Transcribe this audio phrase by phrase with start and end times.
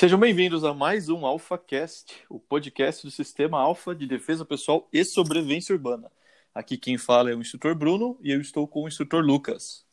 [0.00, 5.04] Sejam bem-vindos a mais um AlphaCast, o podcast do Sistema Alpha de Defesa Pessoal e
[5.04, 6.10] Sobrevivência Urbana.
[6.54, 9.84] Aqui quem fala é o instrutor Bruno e eu estou com o instrutor Lucas.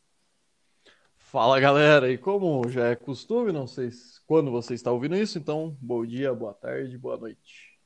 [1.17, 3.89] Fala galera, e como já é costume, não sei
[4.25, 7.77] quando você está ouvindo isso, então bom dia, boa tarde, boa noite.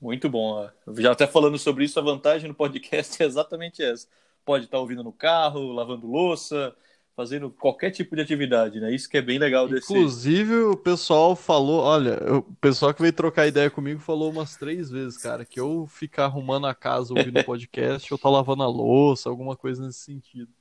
[0.00, 0.70] Muito bom.
[0.98, 4.06] Já até falando sobre isso, a vantagem no podcast é exatamente essa.
[4.44, 6.76] Pode estar ouvindo no carro, lavando louça,
[7.16, 8.94] fazendo qualquer tipo de atividade, né?
[8.94, 9.90] Isso que é bem legal desse.
[9.90, 14.90] Inclusive, o pessoal falou, olha, o pessoal que veio trocar ideia comigo falou umas três
[14.90, 19.30] vezes, cara, que eu ficar arrumando a casa ouvindo podcast, eu tô lavando a louça,
[19.30, 20.52] alguma coisa nesse sentido.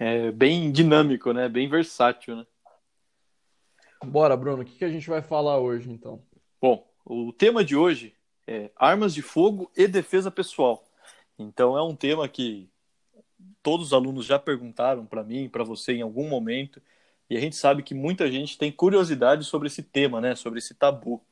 [0.00, 1.46] É bem dinâmico, né?
[1.46, 2.46] Bem versátil, né?
[4.02, 6.22] Bora, Bruno, o que, que a gente vai falar hoje, então?
[6.60, 8.14] Bom, o tema de hoje
[8.46, 10.82] é armas de fogo e defesa pessoal.
[11.38, 12.71] Então é um tema que
[13.62, 16.80] todos os alunos já perguntaram para mim, para você em algum momento,
[17.30, 20.74] e a gente sabe que muita gente tem curiosidade sobre esse tema, né, sobre esse
[20.74, 21.22] tabu.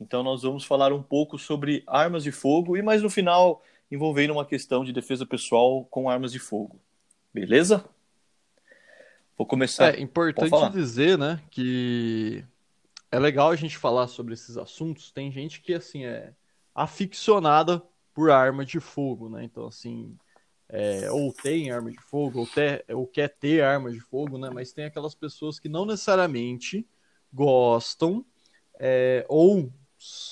[0.00, 4.32] Então nós vamos falar um pouco sobre armas de fogo e mais no final envolvendo
[4.32, 6.80] uma questão de defesa pessoal com armas de fogo.
[7.32, 7.84] Beleza?
[9.36, 9.94] Vou começar.
[9.94, 12.44] É importante dizer, né, que
[13.10, 15.12] é legal a gente falar sobre esses assuntos.
[15.12, 16.32] Tem gente que assim é
[16.74, 19.44] aficionada por arma de fogo, né?
[19.44, 20.16] Então assim,
[20.76, 24.50] é, ou tem arma de fogo, ou, ter, ou quer ter arma de fogo, né?
[24.52, 26.84] Mas tem aquelas pessoas que não necessariamente
[27.32, 28.26] gostam
[28.80, 29.72] é, ou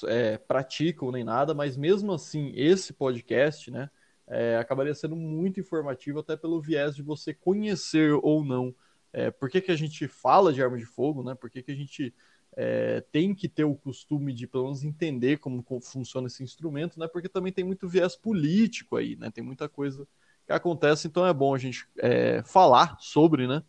[0.09, 3.89] é, praticam nem nada, mas mesmo assim, esse podcast, né?
[4.27, 8.75] É, acabaria sendo muito informativo, até pelo viés de você conhecer ou não.
[9.13, 11.37] É, por que, que a gente fala de arma de fogo, né?
[11.37, 12.13] Por que, que a gente
[12.57, 17.07] é, tem que ter o costume de pelo menos entender como, funciona esse instrumento, né?
[17.07, 19.31] Porque também tem muito viés político aí, né?
[19.31, 20.05] Tem muita coisa
[20.47, 23.62] que acontece, então é bom a gente é, falar sobre, né?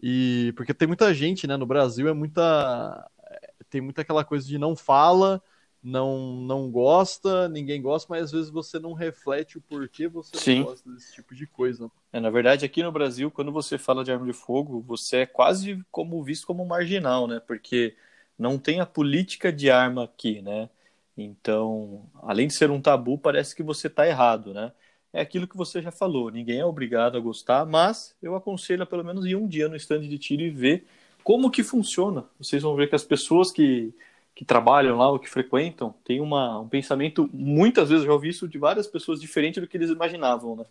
[0.00, 1.56] E porque tem muita gente, né?
[1.56, 5.42] No Brasil é muita é, tem muita aquela coisa de não fala,
[5.82, 10.60] não não gosta, ninguém gosta, mas às vezes você não reflete o porquê você Sim.
[10.60, 11.90] não gosta desse tipo de coisa.
[12.12, 15.26] É, na verdade, aqui no Brasil, quando você fala de arma de fogo, você é
[15.26, 17.40] quase como visto como marginal, né?
[17.40, 17.96] Porque
[18.38, 20.70] não tem a política de arma aqui, né?
[21.16, 24.72] Então, além de ser um tabu, parece que você está errado, né?
[25.12, 28.86] É aquilo que você já falou, ninguém é obrigado a gostar, mas eu aconselho a
[28.86, 30.86] pelo menos ir um dia no stand de tiro e ver
[31.24, 32.24] como que funciona.
[32.38, 33.94] Vocês vão ver que as pessoas que,
[34.34, 38.28] que trabalham lá ou que frequentam têm uma, um pensamento, muitas vezes eu já ouvi
[38.28, 40.64] isso de várias pessoas, diferente do que eles imaginavam, né?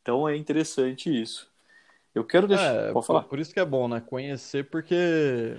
[0.00, 1.50] Então é interessante isso.
[2.14, 2.74] Eu quero deixar.
[2.74, 3.22] É, Pode falar.
[3.24, 4.00] Por isso que é bom, né?
[4.00, 5.56] Conhecer, porque.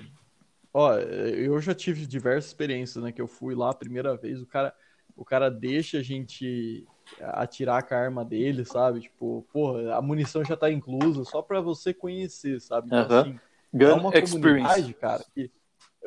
[0.72, 3.12] Ó, eu já tive diversas experiências, né?
[3.12, 4.74] Que eu fui lá a primeira vez, o cara,
[5.16, 6.86] o cara deixa a gente
[7.22, 9.02] atirar com a arma dele, sabe?
[9.02, 12.88] Tipo, porra, a munição já tá inclusa, só pra você conhecer, sabe?
[12.88, 13.22] Então, uh -huh.
[13.22, 13.40] assim,
[13.74, 15.52] Gun é uma comunidade, cara, que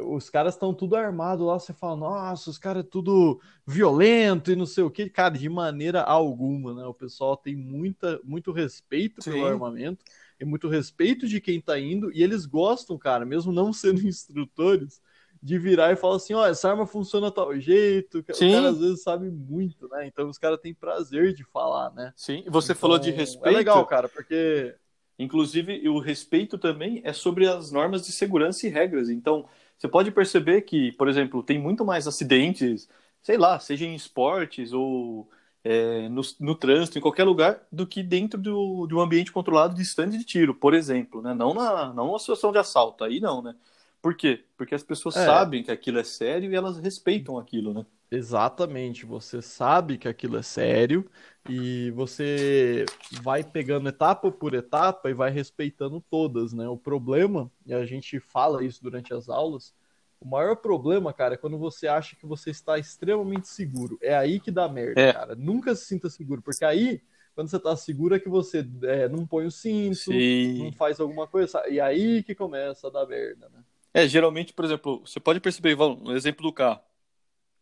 [0.01, 4.57] os caras estão tudo armados lá, você fala, nossa, os caras é tudo violento e
[4.57, 6.85] não sei o que, cara, de maneira alguma, né?
[6.85, 9.33] O pessoal tem muita, muito respeito Sim.
[9.33, 10.05] pelo armamento
[10.41, 15.03] e muito respeito de quem tá indo, e eles gostam, cara, mesmo não sendo instrutores,
[15.43, 18.25] de virar e falar assim, ó, oh, essa arma funciona tal jeito.
[18.33, 18.51] Sim.
[18.51, 20.07] O cara às vezes sabe muito, né?
[20.07, 22.13] Então os caras têm prazer de falar, né?
[22.17, 23.49] Sim, e você então, falou de respeito.
[23.49, 24.75] É legal, cara, porque.
[25.21, 29.11] Inclusive, o respeito também é sobre as normas de segurança e regras.
[29.11, 32.89] Então, você pode perceber que, por exemplo, tem muito mais acidentes,
[33.21, 35.29] sei lá, seja em esportes ou
[35.65, 39.75] é, no, no, trânsito, em qualquer lugar, do que dentro do, de um ambiente controlado
[39.75, 41.35] de stand de tiro, por exemplo, né?
[41.35, 43.55] Não na, não na situação de assalto, aí não, né?
[44.01, 44.45] Por quê?
[44.57, 45.25] Porque as pessoas é.
[45.25, 47.85] sabem que aquilo é sério e elas respeitam aquilo, né?
[48.11, 51.11] Exatamente, você sabe que aquilo é sério
[51.47, 52.87] e você
[53.23, 56.67] vai pegando etapa por etapa e vai respeitando todas, né?
[56.69, 59.75] O problema, e a gente fala isso durante as aulas,
[60.19, 63.99] o maior problema, cara, é quando você acha que você está extremamente seguro.
[64.01, 65.13] É aí que dá merda, é.
[65.13, 65.35] cara.
[65.35, 67.03] Nunca se sinta seguro, porque aí,
[67.35, 70.65] quando você está seguro, é que você é, não põe o cinto, Sim.
[70.65, 73.63] não faz alguma coisa, e aí que começa a dar merda, né?
[73.93, 76.81] É, geralmente, por exemplo, você pode perceber, no exemplo do carro,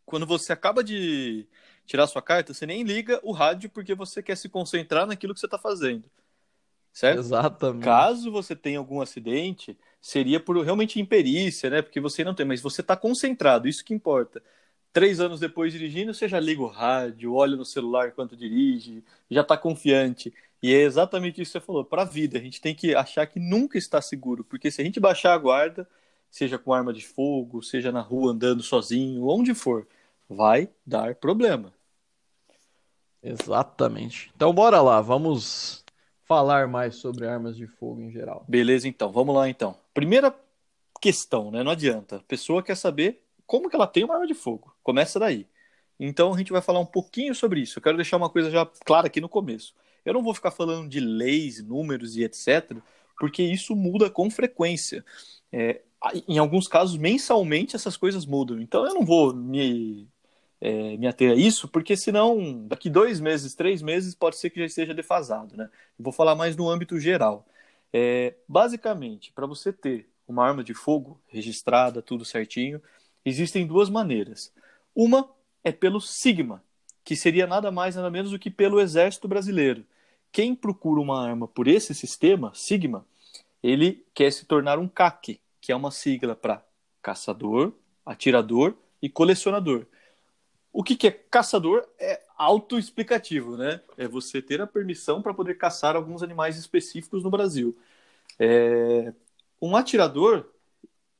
[0.05, 1.47] quando você acaba de
[1.85, 5.39] tirar sua carta, você nem liga o rádio porque você quer se concentrar naquilo que
[5.39, 6.09] você está fazendo.
[6.91, 7.19] Certo?
[7.19, 7.83] Exatamente.
[7.83, 11.81] Caso você tenha algum acidente, seria por realmente imperícia, né?
[11.81, 14.41] Porque você não tem, mas você está concentrado, isso que importa.
[14.91, 19.41] Três anos depois dirigindo, você já liga o rádio, olha no celular enquanto dirige, já
[19.41, 20.33] está confiante.
[20.61, 21.85] E é exatamente isso que você falou.
[21.85, 24.83] Para a vida, a gente tem que achar que nunca está seguro, porque se a
[24.83, 25.87] gente baixar a guarda,
[26.37, 29.87] seja com arma de fogo, seja na rua andando sozinho, onde for,
[30.29, 31.73] vai dar problema.
[33.23, 34.31] Exatamente.
[34.35, 35.83] Então bora lá, vamos
[36.25, 38.45] falar mais sobre armas de fogo em geral.
[38.47, 39.75] Beleza, então, vamos lá então.
[39.93, 40.33] Primeira
[41.01, 41.63] questão, né?
[41.63, 42.17] Não adianta.
[42.17, 44.75] A pessoa quer saber como que ela tem uma arma de fogo.
[44.83, 45.47] Começa daí.
[45.99, 47.79] Então a gente vai falar um pouquinho sobre isso.
[47.79, 49.73] Eu quero deixar uma coisa já clara aqui no começo.
[50.05, 52.77] Eu não vou ficar falando de leis, números e etc.,
[53.19, 55.03] porque isso muda com frequência.
[55.51, 55.81] É,
[56.27, 58.59] em alguns casos, mensalmente, essas coisas mudam.
[58.61, 60.07] Então eu não vou me,
[60.61, 64.59] é, me ater a isso, porque senão, daqui dois meses, três meses, pode ser que
[64.59, 65.55] já esteja defasado.
[65.55, 65.69] Né?
[65.97, 67.45] Vou falar mais no âmbito geral.
[67.91, 72.81] É, basicamente, para você ter uma arma de fogo registrada, tudo certinho,
[73.23, 74.53] existem duas maneiras.
[74.93, 75.29] Uma
[75.63, 76.63] é pelo Sigma,
[77.03, 79.85] que seria nada mais nada menos do que pelo Exército Brasileiro.
[80.31, 83.05] Quem procura uma arma por esse sistema, Sigma,
[83.61, 86.63] ele quer se tornar um CAC, que é uma sigla para
[87.01, 87.73] caçador,
[88.05, 89.85] atirador e colecionador.
[90.71, 93.81] O que, que é caçador é autoexplicativo, né?
[93.97, 97.75] É você ter a permissão para poder caçar alguns animais específicos no Brasil.
[98.39, 99.13] É...
[99.59, 100.45] Um atirador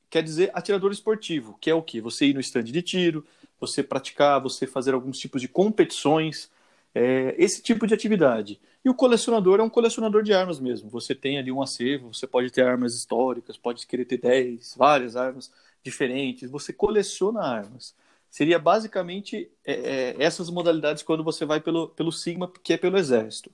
[0.08, 2.00] quer dizer atirador esportivo, que é o que?
[2.00, 3.26] Você ir no estande de tiro,
[3.60, 6.50] você praticar, você fazer alguns tipos de competições,
[6.98, 8.60] é, esse tipo de atividade.
[8.84, 10.90] E o colecionador é um colecionador de armas mesmo.
[10.90, 15.14] Você tem ali um acervo, você pode ter armas históricas, pode querer ter 10, várias
[15.14, 15.52] armas
[15.82, 17.94] diferentes, você coleciona armas.
[18.28, 22.98] Seria basicamente é, é, essas modalidades quando você vai pelo, pelo Sigma, que é pelo
[22.98, 23.50] Exército.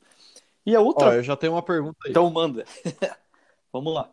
[0.65, 1.09] E a outra.
[1.09, 2.11] Ó, eu já tenho uma pergunta aí.
[2.11, 2.65] Então manda.
[3.71, 4.11] Vamos lá.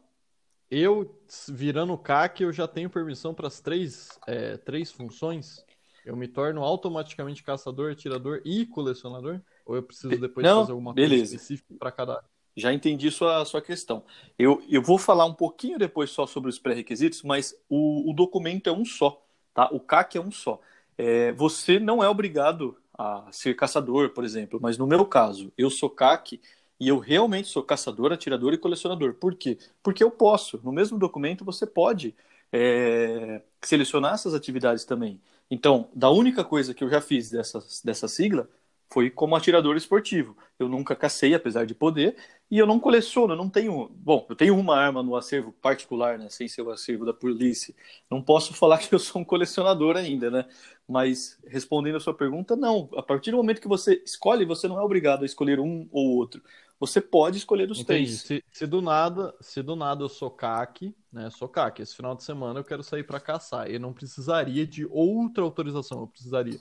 [0.69, 1.15] Eu,
[1.47, 5.63] virando CAC, eu já tenho permissão para as três, é, três funções?
[6.05, 9.41] Eu me torno automaticamente caçador, atirador e colecionador?
[9.65, 11.21] Ou eu preciso depois Não, fazer alguma beleza.
[11.21, 12.23] coisa específica para cada
[12.55, 14.03] Já entendi sua, sua questão.
[14.37, 18.69] Eu, eu vou falar um pouquinho depois só sobre os pré-requisitos, mas o, o documento
[18.69, 19.69] é um só, tá?
[19.71, 20.59] O CAC é um só.
[20.97, 25.69] É, você não é obrigado a ser caçador, por exemplo, mas no meu caso, eu
[25.69, 26.41] sou CAC
[26.79, 29.13] e eu realmente sou caçador, atirador e colecionador.
[29.13, 29.57] Por quê?
[29.81, 30.59] Porque eu posso.
[30.63, 32.15] No mesmo documento você pode
[32.51, 35.21] é, selecionar essas atividades também.
[35.51, 38.49] Então, da única coisa que eu já fiz dessa, dessa sigla
[38.91, 40.35] foi como atirador esportivo.
[40.57, 42.15] Eu nunca cacei, apesar de poder,
[42.49, 43.89] e eu não coleciono, eu não tenho.
[43.89, 47.75] Bom, eu tenho uma arma no acervo particular, né, sem ser o acervo da polícia.
[48.09, 50.45] Não posso falar que eu sou um colecionador ainda, né?
[50.87, 52.89] Mas respondendo a sua pergunta, não.
[52.95, 56.17] A partir do momento que você escolhe, você não é obrigado a escolher um ou
[56.17, 56.41] outro.
[56.81, 58.05] Você pode escolher os Entendi.
[58.05, 58.21] três.
[58.21, 61.29] Se, se do nada, se do nada eu sou CAC, né?
[61.29, 61.79] Sou CAC.
[61.81, 63.69] Esse final de semana eu quero sair para caçar.
[63.69, 66.59] Eu não precisaria de outra autorização, eu precisaria.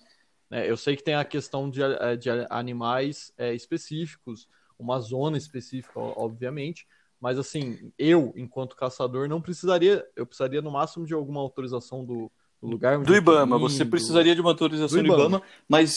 [0.51, 0.71] né?
[0.71, 4.47] eu sei que tem a questão de, eh, de animais é, específicos,
[4.79, 6.87] uma zona específica, obviamente.
[7.19, 10.07] Mas assim, eu, enquanto caçador, não precisaria.
[10.15, 12.31] Eu precisaria no máximo de alguma autorização do,
[12.61, 13.91] do lugar Do IBAMA, você indo.
[13.91, 15.25] precisaria de uma autorização Do do IBAMA.
[15.39, 15.95] IBAMA, mas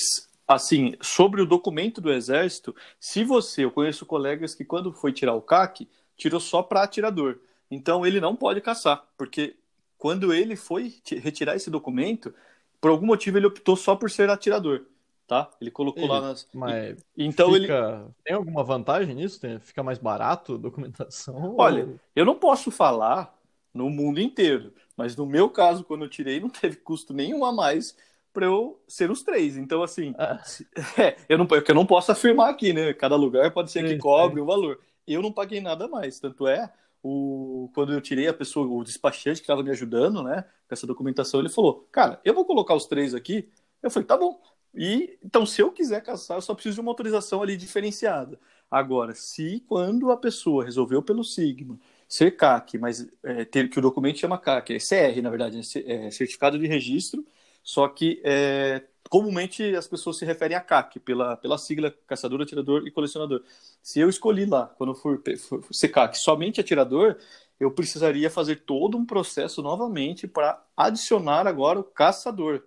[0.54, 5.34] assim, sobre o documento do Exército, se você, eu conheço colegas que quando foi tirar
[5.36, 7.40] o CAC, tirou só para atirador.
[7.70, 9.56] Então ele não pode caçar, porque
[9.98, 12.34] quando ele foi ti- retirar esse documento,
[12.80, 14.86] por algum motivo ele optou só por ser atirador,
[15.28, 15.50] tá?
[15.60, 18.16] Ele colocou Ih, lá nas Mas Então ele fica...
[18.24, 19.40] tem alguma vantagem nisso?
[19.62, 21.36] Fica mais barato a documentação?
[21.58, 23.38] Olha, Ou- eu não posso falar
[23.74, 27.52] no mundo inteiro, mas no meu caso, quando eu tirei, não teve custo nenhum a
[27.52, 27.96] mais
[28.34, 29.56] para eu ser os três.
[29.56, 30.42] Então, assim, Ah.
[31.00, 32.94] é, eu não, porque eu não posso afirmar aqui, né?
[32.94, 34.80] Cada lugar pode ser que cobre um valor.
[35.08, 36.20] Eu não paguei nada mais.
[36.20, 36.72] Tanto é,
[37.04, 40.88] o, quando eu tirei a pessoa, o despachante que estava me ajudando, né, com essa
[40.88, 43.50] documentação, ele falou: Cara, eu vou colocar os três aqui.
[43.82, 44.42] Eu falei: Tá bom.
[44.74, 48.40] E então, se eu quiser caçar, eu só preciso de uma autorização ali diferenciada.
[48.72, 53.82] Agora, se quando a pessoa resolveu pelo Sigma ser CAC, mas é, ter, que o
[53.82, 57.26] documento chama CAC, é CR, na verdade, né, é Certificado de Registro,
[57.64, 62.86] só que é, comumente as pessoas se referem a CAC, pela, pela sigla Caçador, Atirador
[62.86, 63.44] e Colecionador.
[63.82, 67.18] Se eu escolhi lá, quando eu for, for, for ser CAC, somente atirador,
[67.60, 72.64] eu precisaria fazer todo um processo novamente para adicionar agora o caçador.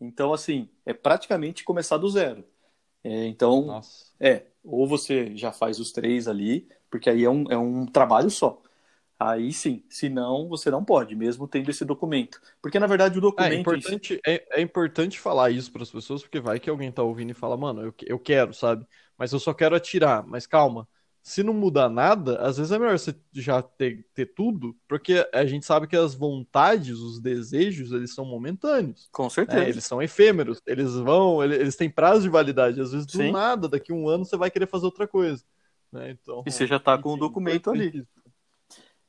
[0.00, 2.44] Então, assim, é praticamente começar do zero.
[3.04, 4.06] É, então, Nossa.
[4.18, 8.30] é, ou você já faz os três ali, porque aí é um, é um trabalho
[8.30, 8.60] só.
[9.20, 12.40] Aí sim, se não, você não pode, mesmo tendo esse documento.
[12.62, 13.80] Porque, na verdade, o É documento.
[13.82, 17.02] si- importante, é, é importante falar isso para as pessoas, porque vai que alguém tá
[17.02, 18.86] ouvindo e fala, mano, eu, eu quero, sabe?
[19.16, 20.26] Mas eu só quero atirar.
[20.26, 20.86] Mas calma,
[21.22, 25.46] se não mudar nada, às vezes é melhor você já ter, ter tudo, porque a
[25.46, 29.10] gente sabe que as vontades, os desejos, eles são momentâneos.
[29.12, 29.66] Com né?
[29.68, 29.68] certeza.
[29.68, 32.80] Eles são efêmeros, eles vão, ele- eles têm prazo de validade.
[32.80, 33.30] Às vezes, do Sim.
[33.30, 35.42] nada, daqui a um ano, você vai querer fazer outra coisa.
[35.92, 36.10] né?
[36.10, 37.94] Então, E você já tá com o documento ali.
[37.94, 38.19] isso.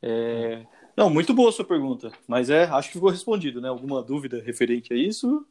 [0.02, 0.66] É,
[0.98, 2.12] Não, muito boa a sua pergunta.
[2.28, 3.70] Mas é, acho que ficou respondido, né?
[3.70, 5.46] Alguma dúvida referente a isso?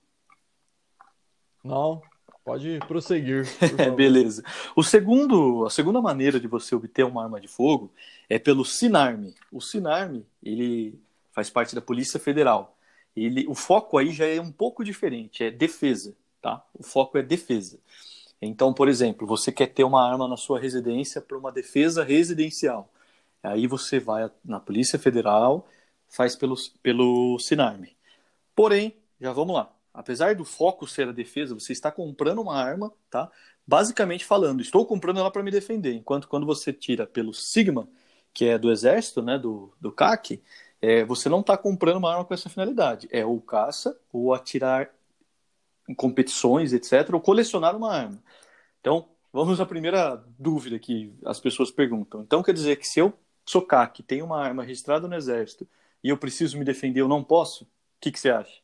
[1.63, 2.03] Não,
[2.45, 3.47] pode prosseguir.
[3.79, 4.43] É, beleza.
[4.75, 7.93] O segundo, a segunda maneira de você obter uma arma de fogo
[8.29, 9.35] é pelo Sinarme.
[9.53, 10.99] O Sinarme, ele
[11.33, 12.77] faz parte da Polícia Federal.
[13.17, 16.65] ele, o foco aí já é um pouco diferente, é defesa, tá?
[16.75, 17.79] O foco é defesa.
[18.43, 22.91] Então, por exemplo, você quer ter uma arma na sua residência para uma defesa residencial.
[23.43, 25.67] Aí você vai na Polícia Federal,
[26.09, 27.97] faz pelo, pelo Sinarme.
[28.55, 29.75] Porém, já vamos lá.
[29.93, 33.31] Apesar do foco ser a defesa, você está comprando uma arma, tá?
[33.67, 35.95] Basicamente falando, estou comprando ela para me defender.
[35.95, 37.89] Enquanto quando você tira pelo Sigma,
[38.33, 40.43] que é do Exército, né, do, do CAC,
[40.81, 43.09] é, você não está comprando uma arma com essa finalidade.
[43.11, 44.91] É ou caça, ou atirar
[45.89, 48.23] em competições, etc., ou colecionar uma arma.
[48.81, 52.23] Então, vamos à primeira dúvida que as pessoas perguntam.
[52.23, 53.13] Então, quer dizer que se eu
[53.45, 55.67] sou CAC, tenho uma arma registrada no Exército,
[56.03, 57.65] e eu preciso me defender, eu não posso?
[57.65, 57.69] O
[58.01, 58.61] que, que você acha?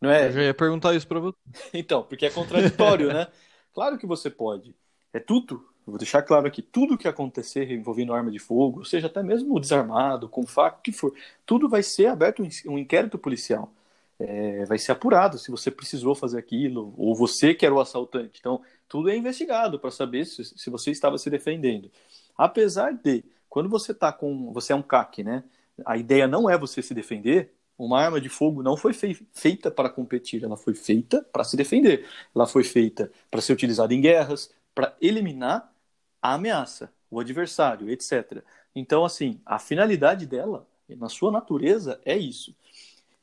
[0.00, 0.28] Não é?
[0.28, 1.36] Eu já ia perguntar isso para você.
[1.72, 3.26] então, porque é contraditório, né?
[3.74, 4.74] Claro que você pode.
[5.12, 9.06] É tudo, vou deixar claro aqui, tudo que acontecer envolvendo arma de fogo, ou seja,
[9.06, 13.70] até mesmo desarmado, com faca, o que for, tudo vai ser aberto um inquérito policial.
[14.18, 18.38] É, vai ser apurado se você precisou fazer aquilo, ou você que era o assaltante.
[18.40, 21.90] Então, tudo é investigado para saber se, se você estava se defendendo.
[22.34, 23.22] Apesar de,
[23.56, 24.52] quando você tá com.
[24.52, 25.42] Você é um CAC, né?
[25.86, 29.88] A ideia não é você se defender, uma arma de fogo não foi feita para
[29.88, 32.06] competir, ela foi feita para se defender.
[32.34, 35.72] Ela foi feita para ser utilizada em guerras, para eliminar
[36.20, 38.44] a ameaça, o adversário, etc.
[38.74, 42.54] Então, assim, a finalidade dela, na sua natureza, é isso.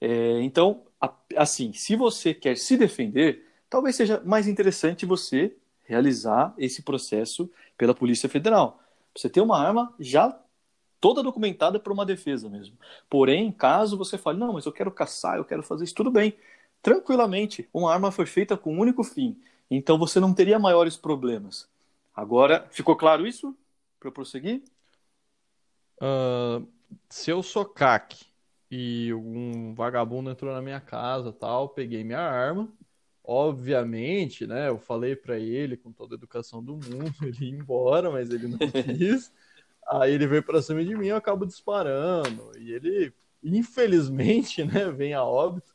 [0.01, 0.81] É, então,
[1.37, 7.47] assim, se você quer se defender, talvez seja mais interessante você realizar esse processo
[7.77, 8.82] pela Polícia Federal.
[9.15, 10.37] Você ter uma arma já
[10.99, 12.77] toda documentada para uma defesa mesmo.
[13.09, 16.33] Porém, caso você fale, não, mas eu quero caçar, eu quero fazer isso, tudo bem.
[16.81, 19.37] Tranquilamente, uma arma foi feita com um único fim.
[19.69, 21.67] Então você não teria maiores problemas.
[22.15, 23.55] Agora, ficou claro isso?
[23.99, 24.63] Para eu prosseguir?
[26.01, 26.65] Uh,
[27.09, 28.25] se eu sou CAC
[28.69, 32.69] e um vagabundo entrou na minha casa tal, peguei minha arma.
[33.23, 34.67] Obviamente, né?
[34.69, 38.47] Eu falei para ele com toda a educação do mundo, ele ia embora, mas ele
[38.47, 39.31] não quis.
[39.87, 42.51] Aí ele veio pra cima de mim, eu acabo disparando.
[42.59, 43.13] E ele,
[43.43, 45.72] infelizmente, né, vem a óbito.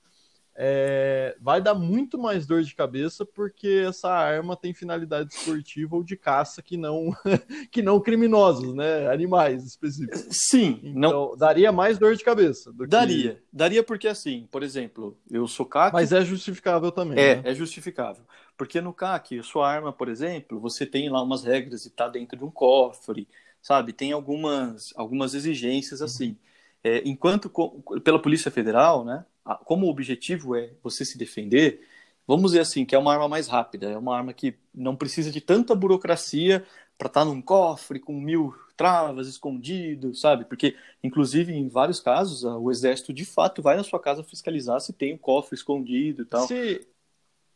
[0.60, 6.02] É, vai dar muito mais dor de cabeça porque essa arma tem finalidade esportiva ou
[6.02, 7.12] de caça que não
[7.70, 9.08] que não criminosos, né?
[9.08, 10.26] Animais específicos.
[10.30, 10.92] Sim, então,
[11.30, 12.72] não daria mais dor de cabeça.
[12.88, 13.42] daria, que...
[13.52, 15.92] daria porque assim, por exemplo, eu sou CAC.
[15.92, 17.18] Mas é justificável também.
[17.18, 17.42] É, né?
[17.44, 18.24] é justificável,
[18.56, 22.36] porque no CAC, sua arma, por exemplo, você tem lá umas regras e tá dentro
[22.36, 23.28] de um cofre
[23.62, 23.92] sabe?
[23.92, 26.36] Tem algumas, algumas exigências assim.
[26.82, 27.50] É, enquanto
[28.02, 29.24] pela Polícia Federal, né,
[29.56, 31.80] como o objetivo é você se defender,
[32.26, 35.30] vamos dizer assim, que é uma arma mais rápida, é uma arma que não precisa
[35.30, 36.64] de tanta burocracia
[36.96, 40.44] para estar tá num cofre com mil travas escondido, sabe?
[40.44, 44.92] Porque, inclusive, em vários casos, o exército de fato vai na sua casa fiscalizar se
[44.92, 46.46] tem um cofre escondido e tal.
[46.46, 46.86] Se,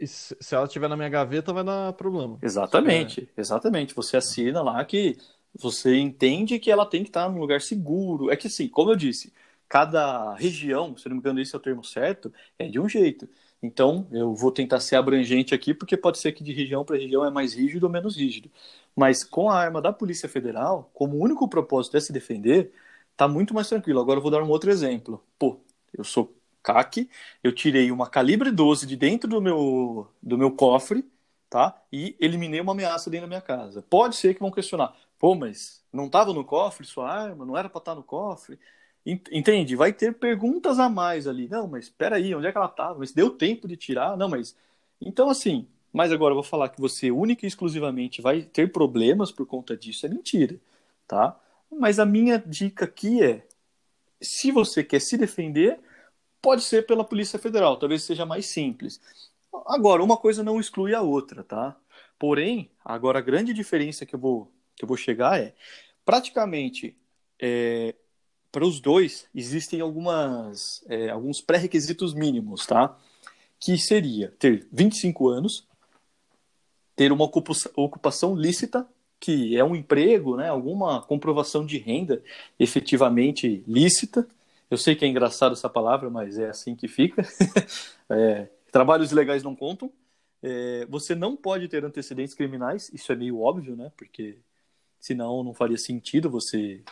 [0.05, 2.39] se ela estiver na minha gaveta, vai dar problema.
[2.43, 3.95] Exatamente, exatamente.
[3.95, 5.17] Você assina lá que
[5.55, 8.31] você entende que ela tem que estar num lugar seguro.
[8.31, 9.33] É que assim, como eu disse,
[9.73, 13.27] cada região, se não me engano esse é o termo certo, é de um jeito.
[13.63, 17.25] Então, eu vou tentar ser abrangente aqui, porque pode ser que de região para região
[17.25, 18.51] é mais rígido ou menos rígido.
[18.95, 22.71] Mas com a arma da Polícia Federal, como o único propósito é se defender,
[23.17, 23.99] tá muito mais tranquilo.
[23.99, 25.25] Agora eu vou dar um outro exemplo.
[25.39, 25.59] Pô,
[25.97, 27.09] eu sou CAC,
[27.43, 31.03] eu tirei uma calibre 12 de dentro do meu, do meu cofre,
[31.49, 31.81] tá?
[31.91, 33.81] E eliminei uma ameaça dentro da minha casa.
[33.89, 34.95] Pode ser que vão questionar.
[35.19, 37.47] Pô, mas não estava no cofre sua arma?
[37.47, 38.59] Não era para estar tá no cofre?
[39.05, 39.75] Entende?
[39.75, 41.49] Vai ter perguntas a mais ali.
[41.49, 42.99] Não, mas espera aí, onde é que ela estava?
[42.99, 44.17] Mas deu tempo de tirar?
[44.17, 44.57] Não, mas
[45.01, 45.67] então assim.
[45.93, 49.77] Mas agora eu vou falar que você única e exclusivamente vai ter problemas por conta
[49.77, 50.59] disso é mentira,
[51.07, 51.39] tá?
[51.71, 53.47] Mas a minha dica aqui é:
[54.21, 55.79] se você quer se defender,
[56.41, 59.01] pode ser pela Polícia Federal, talvez seja mais simples.
[59.67, 61.77] Agora, uma coisa não exclui a outra, tá?
[62.19, 65.55] Porém, agora a grande diferença que eu vou que eu vou chegar é
[66.05, 66.97] praticamente
[67.41, 67.95] é,
[68.53, 72.97] para os dois existem algumas é, alguns pré-requisitos mínimos, tá?
[73.59, 75.67] Que seria ter 25 anos,
[76.95, 78.87] ter uma ocupação lícita,
[79.19, 80.49] que é um emprego, né?
[80.49, 82.23] Alguma comprovação de renda
[82.59, 84.29] efetivamente lícita.
[84.71, 87.23] Eu sei que é engraçado essa palavra, mas é assim que fica.
[88.11, 89.91] é, trabalhos ilegais não contam.
[90.43, 93.93] É, você não pode ter antecedentes criminais, isso é meio óbvio, né?
[93.97, 94.39] Porque
[95.01, 96.83] senão não faria sentido você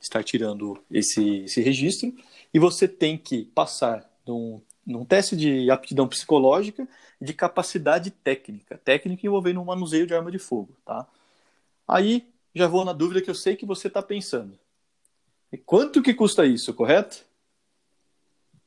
[0.00, 2.12] estar tirando esse, esse registro.
[2.52, 6.88] E você tem que passar num, num teste de aptidão psicológica
[7.20, 11.06] de capacidade técnica, técnica envolvendo um manuseio de arma de fogo, tá?
[11.86, 14.58] Aí já vou na dúvida que eu sei que você está pensando.
[15.52, 17.24] E quanto que custa isso, correto?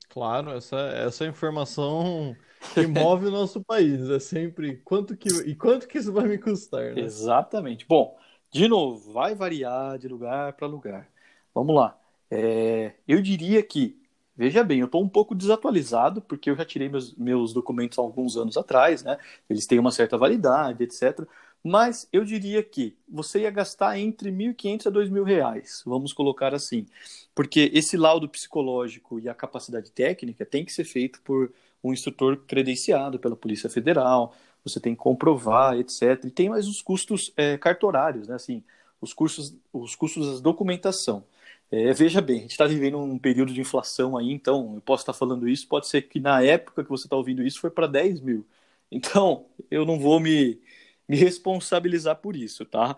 [0.10, 2.36] Claro, essa, essa informação
[2.75, 4.10] que move o nosso país.
[4.10, 7.02] É sempre quanto que e quanto que isso vai me custar, né?
[7.02, 7.86] Exatamente.
[7.88, 8.18] Bom,
[8.52, 11.10] de novo, vai variar de lugar para lugar.
[11.54, 11.98] Vamos lá.
[12.30, 13.96] É, eu diria que,
[14.36, 18.02] veja bem, eu estou um pouco desatualizado, porque eu já tirei meus, meus documentos há
[18.02, 19.18] alguns anos atrás, né?
[19.50, 21.28] Eles têm uma certa validade, etc.
[21.64, 26.86] Mas eu diria que você ia gastar entre 1.500 a 2.000 reais, vamos colocar assim.
[27.34, 32.38] Porque esse laudo psicológico e a capacidade técnica tem que ser feito por um instrutor
[32.48, 36.26] credenciado pela Polícia Federal, você tem que comprovar, etc.
[36.26, 38.36] E tem mais os custos é, cartorários, né?
[38.36, 38.64] Assim,
[39.02, 41.24] os custos, os custos da documentação.
[41.72, 45.01] É, veja bem, a gente está vivendo um período de inflação aí, então eu posso
[45.01, 47.88] estar falando isso, pode ser que na época que você está ouvindo isso foi para
[47.88, 48.46] 10 mil.
[48.91, 50.62] Então, eu não vou me,
[51.08, 52.96] me responsabilizar por isso, tá?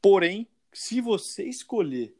[0.00, 2.14] Porém, se você escolher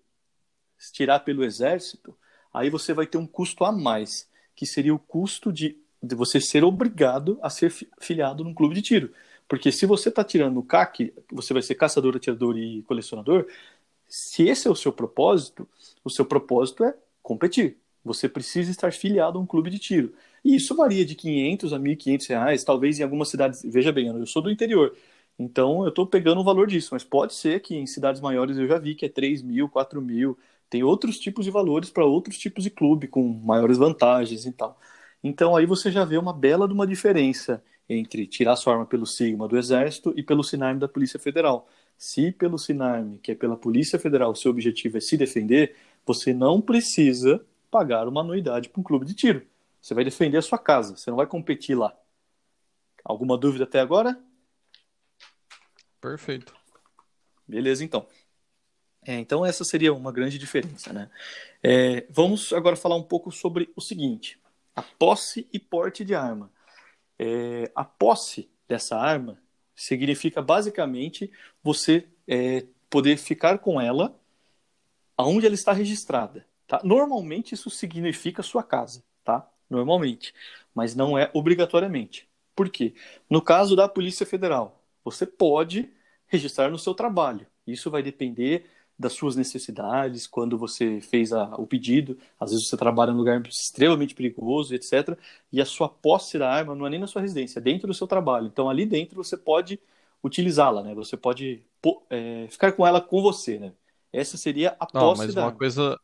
[0.93, 2.17] tirar pelo exército,
[2.53, 6.41] aí você vai ter um custo a mais, que seria o custo de de você
[6.41, 9.11] ser obrigado a ser filiado num clube de tiro.
[9.49, 13.47] Porque se você está tirando no CAC, você vai ser caçador, atirador e colecionador,
[14.09, 15.69] se esse é o seu propósito,
[16.05, 17.79] o seu propósito é competir.
[18.05, 20.13] Você precisa estar filiado a um clube de tiro.
[20.45, 23.63] E isso varia de 500 a 1.500 reais, talvez em algumas cidades.
[23.65, 24.95] Veja bem, eu sou do interior,
[25.39, 28.67] então eu estou pegando o valor disso, mas pode ser que em cidades maiores eu
[28.69, 30.39] já vi que é 3 mil, 4 mil.
[30.69, 34.79] Tem outros tipos de valores para outros tipos de clube, com maiores vantagens e tal.
[35.23, 39.07] Então aí você já vê uma bela de uma diferença entre tirar sua arma pelo
[39.07, 41.69] Sigma do Exército e pelo Sinarme da Polícia Federal.
[41.97, 46.35] Se pelo Sinarme, que é pela Polícia Federal, o seu objetivo é se defender, você
[46.35, 49.47] não precisa pagar uma anuidade para um clube de tiro.
[49.81, 51.97] Você vai defender a sua casa, você não vai competir lá.
[53.05, 54.19] Alguma dúvida até agora?
[56.01, 56.55] Perfeito.
[57.47, 58.07] Beleza, então.
[59.07, 61.11] É, então essa seria uma grande diferença, né?
[61.63, 64.39] É, vamos agora falar um pouco sobre o seguinte
[64.75, 66.51] a posse e porte de arma.
[67.19, 69.41] É, a posse dessa arma
[69.75, 71.31] significa basicamente
[71.63, 74.19] você é, poder ficar com ela
[75.17, 76.47] aonde ela está registrada.
[76.67, 76.81] Tá?
[76.83, 79.49] Normalmente isso significa sua casa, tá?
[79.69, 80.35] Normalmente,
[80.75, 82.29] mas não é obrigatoriamente.
[82.55, 82.95] Por quê?
[83.29, 85.91] No caso da Polícia Federal, você pode
[86.27, 87.47] registrar no seu trabalho.
[87.67, 88.67] Isso vai depender
[89.05, 92.17] das suas necessidades, quando você fez a, o pedido.
[92.41, 95.19] Às vezes você trabalha em um lugar extremamente perigoso, etc.
[95.53, 97.93] E a sua posse da arma não é nem na sua residência, é dentro do
[97.93, 98.47] seu trabalho.
[98.47, 99.79] Então ali dentro você pode
[100.23, 100.95] utilizá-la, né?
[100.95, 101.63] Você pode
[102.09, 103.75] é, ficar com ela com você, né?
[104.11, 105.59] Essa seria a posse não, mas da uma arma.
[105.59, 106.01] coisa,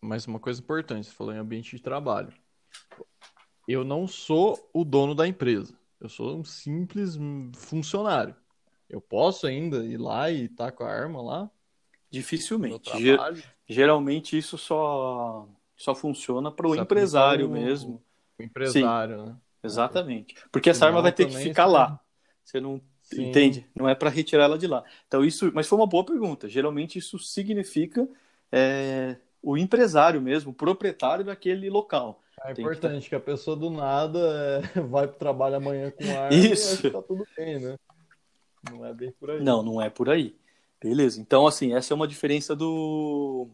[0.00, 2.32] mas uma coisa importante, você falou em ambiente de trabalho.
[3.68, 5.72] Eu não sou o dono da empresa.
[6.00, 7.16] Eu sou um simples
[7.54, 8.34] funcionário.
[8.88, 11.50] Eu posso ainda ir lá e estar tá com a arma lá?
[12.10, 12.90] Dificilmente.
[13.68, 18.02] Geralmente isso só, só funciona para o empresário mesmo.
[18.38, 19.36] O empresário, Sim, né?
[19.62, 20.34] Exatamente.
[20.50, 22.00] Porque essa arma vai ter que ficar lá.
[22.44, 23.28] Você não Sim.
[23.28, 23.66] entende?
[23.74, 24.82] Não é para retirar ela de lá.
[25.06, 26.48] Então isso, mas foi uma boa pergunta.
[26.48, 28.08] Geralmente isso significa
[28.50, 32.20] é, o empresário mesmo, o proprietário daquele local.
[32.42, 34.18] É importante que, que, a pessoa do nada
[34.74, 36.86] é, vai para o trabalho amanhã com arma isso.
[36.86, 37.76] e tá tudo bem, né?
[38.70, 39.42] Não é bem por aí.
[39.42, 40.34] Não, não é por aí.
[40.82, 41.20] Beleza.
[41.20, 43.48] Então, assim, essa é uma diferença do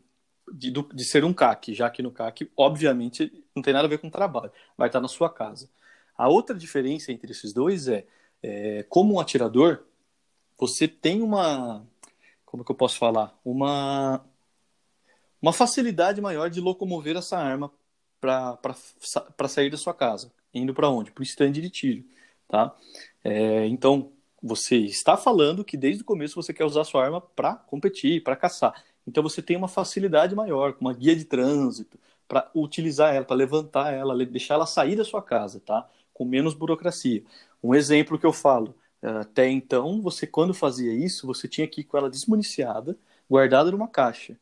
[0.52, 3.90] de, do, de ser um CAC, já que no CAC, obviamente, não tem nada a
[3.90, 5.68] ver com trabalho, vai estar na sua casa.
[6.16, 8.06] A outra diferença entre esses dois é,
[8.42, 9.84] é como um atirador,
[10.58, 11.86] você tem uma,
[12.44, 14.24] como que eu posso falar, uma
[15.40, 17.70] uma facilidade maior de locomover essa arma
[18.20, 21.12] para sair da sua casa, indo para onde?
[21.12, 22.04] Para o stand de tiro,
[22.48, 22.74] tá?
[23.22, 24.12] É, então,
[24.46, 28.37] você está falando que desde o começo você quer usar sua arma para competir, para
[28.37, 28.85] caçar.
[29.06, 33.37] Então você tem uma facilidade maior, com uma guia de trânsito, para utilizar ela, para
[33.37, 35.88] levantar ela, deixar ela sair da sua casa, tá?
[36.12, 37.22] Com menos burocracia.
[37.62, 41.82] Um exemplo que eu falo, eh, até então, você quando fazia isso, você tinha que
[41.82, 42.96] ir com ela desmuniciada,
[43.30, 44.37] guardada numa caixa.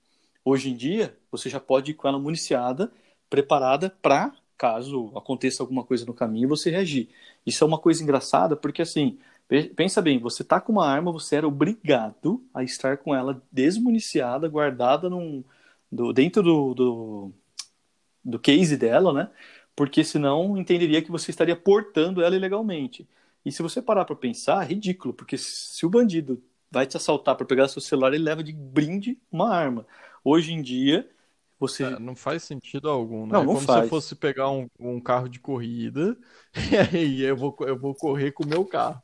[0.44, 2.92] Hoje em dia, você já pode ir com ela municiada,
[3.30, 7.08] preparada para caso aconteça alguma coisa no caminho, você reagir.
[7.44, 9.18] Isso é uma coisa engraçada, porque assim,
[9.76, 14.48] Pensa bem, você tá com uma arma, você era obrigado a estar com ela desmuniciada,
[14.48, 15.44] guardada num,
[15.92, 17.32] do, dentro do, do,
[18.24, 19.30] do case dela, né?
[19.76, 23.06] Porque senão entenderia que você estaria portando ela ilegalmente.
[23.44, 27.36] E se você parar para pensar, é ridículo, porque se o bandido vai te assaltar
[27.36, 29.86] para pegar seu celular, ele leva de brinde uma arma.
[30.24, 31.08] Hoje em dia,
[31.58, 31.84] você.
[31.84, 33.34] É, não faz sentido algum, né?
[33.34, 33.80] Não, não Como faz.
[33.80, 36.16] se eu fosse pegar um, um carro de corrida
[36.72, 39.02] e aí eu vou, eu vou correr com o meu carro.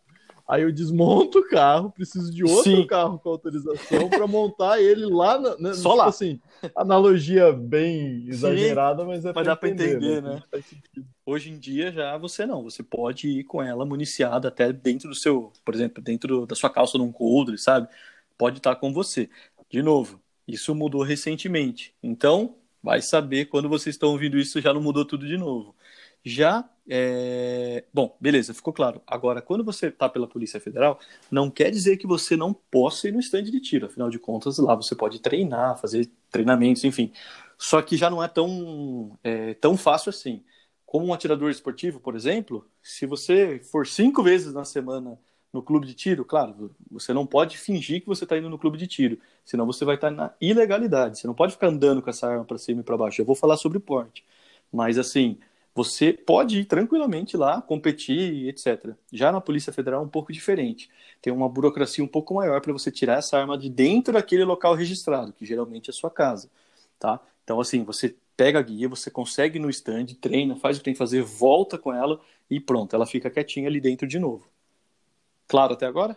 [0.50, 2.84] Aí eu desmonto o carro, preciso de outro Sim.
[2.84, 6.06] carro com autorização para montar ele lá, na, né, Só tipo lá.
[6.06, 6.40] assim,
[6.74, 10.42] analogia bem exagerada, mas é mas pra dá pra entender, né?
[10.54, 11.06] Sentido.
[11.24, 15.14] Hoje em dia já você não, você pode ir com ela municiada até dentro do
[15.14, 17.86] seu, por exemplo, dentro da sua calça num coldre, sabe?
[18.36, 19.30] Pode estar com você.
[19.70, 21.94] De novo, isso mudou recentemente.
[22.02, 25.76] Então, vai saber quando vocês estão ouvindo isso já não mudou tudo de novo.
[26.24, 27.84] Já, é...
[27.92, 29.00] bom, beleza, ficou claro.
[29.06, 30.98] Agora, quando você está pela Polícia Federal,
[31.30, 33.86] não quer dizer que você não possa ir no estande de tiro.
[33.86, 37.12] Afinal de contas, lá você pode treinar, fazer treinamentos, enfim.
[37.58, 40.42] Só que já não é tão, é, tão fácil assim.
[40.84, 45.18] Como um atirador esportivo, por exemplo, se você for cinco vezes na semana
[45.52, 48.78] no clube de tiro, claro, você não pode fingir que você está indo no clube
[48.78, 51.18] de tiro, senão você vai estar na ilegalidade.
[51.18, 53.20] Você não pode ficar andando com essa arma para cima e para baixo.
[53.20, 54.24] Eu vou falar sobre porte,
[54.72, 55.38] mas assim,
[55.74, 58.94] você pode ir tranquilamente lá, competir, etc.
[59.12, 60.90] Já na Polícia Federal é um pouco diferente.
[61.22, 64.74] Tem uma burocracia um pouco maior para você tirar essa arma de dentro daquele local
[64.74, 66.50] registrado, que geralmente é a sua casa,
[66.98, 67.20] tá?
[67.44, 70.84] Então, assim, você pega a guia, você consegue ir no stand, treina, faz o que
[70.84, 74.48] tem que fazer, volta com ela e pronto, ela fica quietinha ali dentro de novo.
[75.46, 76.16] Claro até agora?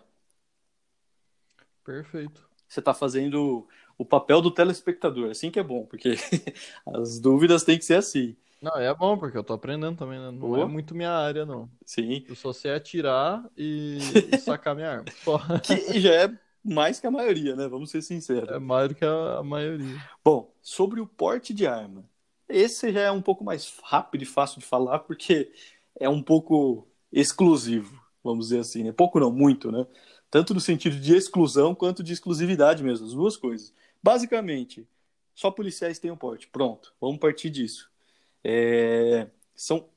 [1.83, 2.47] Perfeito.
[2.67, 6.15] Você está fazendo o papel do telespectador, assim que é bom, porque
[6.87, 8.35] as dúvidas têm que ser assim.
[8.63, 10.31] Não, é bom, porque eu tô aprendendo também, né?
[10.31, 11.69] Não é muito minha área, não.
[11.85, 13.99] Sim, Eu só sei atirar e,
[14.39, 15.05] sacar minha arma.
[15.21, 15.37] Só.
[15.59, 17.67] que já é mais que a maioria, né?
[17.67, 18.49] Vamos ser sinceros.
[18.49, 20.01] É mais do que a, maioria.
[20.23, 22.05] Bom, sobre o porte de arma.
[22.47, 25.51] Esse já é um pouco mais rápido e fácil de falar, porque
[25.99, 28.83] é um pouco exclusivo, vamos dizer assim.
[28.83, 28.93] Né?
[28.93, 29.85] Pouco não, muito, né?
[30.31, 33.73] Tanto no sentido de exclusão quanto de exclusividade mesmo, as duas coisas.
[34.01, 34.87] Basicamente,
[35.35, 36.47] só policiais têm um porte.
[36.47, 37.91] Pronto, vamos partir disso.
[38.43, 39.87] É, são,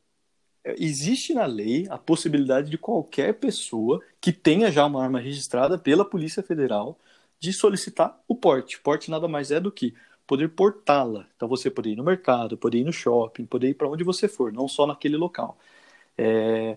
[0.65, 6.05] existe na lei a possibilidade de qualquer pessoa que tenha já uma arma registrada pela
[6.05, 6.99] Polícia Federal
[7.39, 8.81] de solicitar o porte.
[8.81, 9.95] Porte nada mais é do que
[10.27, 11.27] poder portá-la.
[11.37, 14.29] Então você poder ir no mercado, poder ir no shopping, poder ir para onde você
[14.29, 15.59] for, não só naquele local.
[16.19, 16.77] É,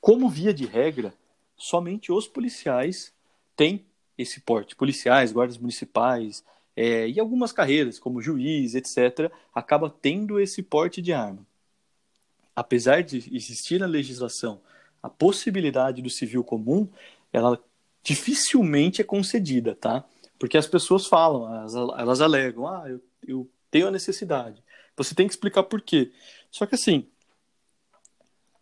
[0.00, 1.12] como via de regra,
[1.56, 3.12] somente os policiais
[3.56, 3.84] têm
[4.16, 4.76] esse porte.
[4.76, 6.44] Policiais, guardas municipais
[6.76, 11.46] é, e algumas carreiras, como juiz, etc., acaba tendo esse porte de arma.
[12.54, 14.60] Apesar de existir na legislação
[15.02, 16.88] a possibilidade do civil comum,
[17.32, 17.62] ela
[18.02, 20.04] dificilmente é concedida, tá?
[20.38, 21.54] Porque as pessoas falam,
[21.98, 24.62] elas, alegam, ah, eu, eu tenho a necessidade.
[24.96, 26.12] Você tem que explicar por quê.
[26.50, 27.06] Só que assim,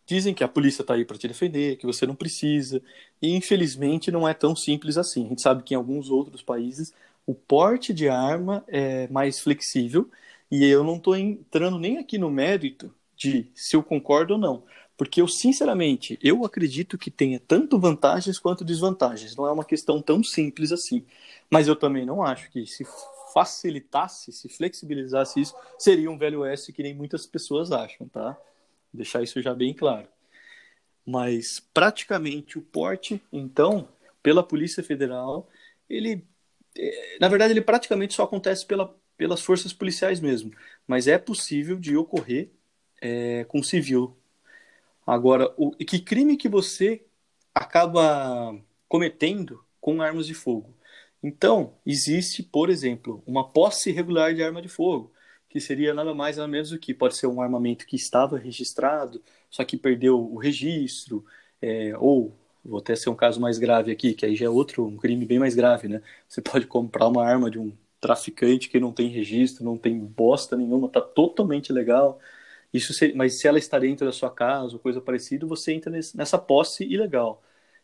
[0.05, 2.81] dizem que a polícia está aí para te defender, que você não precisa,
[3.21, 5.25] e infelizmente não é tão simples assim.
[5.25, 6.93] A gente sabe que em alguns outros países
[7.29, 10.09] o porte de arma é mais flexível,
[10.49, 14.63] e eu não estou entrando nem aqui no mérito de se eu concordo ou não,
[14.97, 19.35] porque eu sinceramente eu acredito que tenha tanto vantagens quanto desvantagens.
[19.35, 21.05] Não é uma questão tão simples assim.
[21.51, 22.83] Mas eu também não acho que se
[23.31, 28.35] facilitasse, se flexibilizasse isso, seria um velho oeste que nem muitas pessoas acham, tá?
[28.91, 30.07] Deixar isso já bem claro.
[31.05, 33.87] Mas praticamente o porte, então,
[34.23, 35.47] pela Polícia Federal,
[35.87, 36.23] ele,
[37.19, 40.51] na verdade, ele praticamente só acontece pela, pelas forças policiais mesmo.
[40.87, 42.51] Mas é possível de ocorrer
[43.01, 44.17] é, com civil.
[45.05, 47.03] Agora, o, que crime que você
[47.53, 48.55] acaba
[48.87, 50.73] cometendo com armas de fogo?
[51.21, 55.11] Então, existe, por exemplo, uma posse irregular de arma de fogo,
[55.49, 59.21] que seria nada mais nada menos do que pode ser um armamento que estava registrado,
[59.49, 61.25] só que perdeu o registro,
[61.61, 62.37] é, ou
[62.69, 65.25] vou até ser um caso mais grave aqui, que aí já é outro, um crime
[65.25, 66.01] bem mais grave, né?
[66.27, 70.55] Você pode comprar uma arma de um traficante que não tem registro, não tem bosta
[70.55, 72.19] nenhuma, tá totalmente legal.
[72.73, 75.91] Isso, se, mas se ela está dentro da sua casa ou coisa parecida, você entra
[75.91, 77.41] nesse, nessa posse ilegal.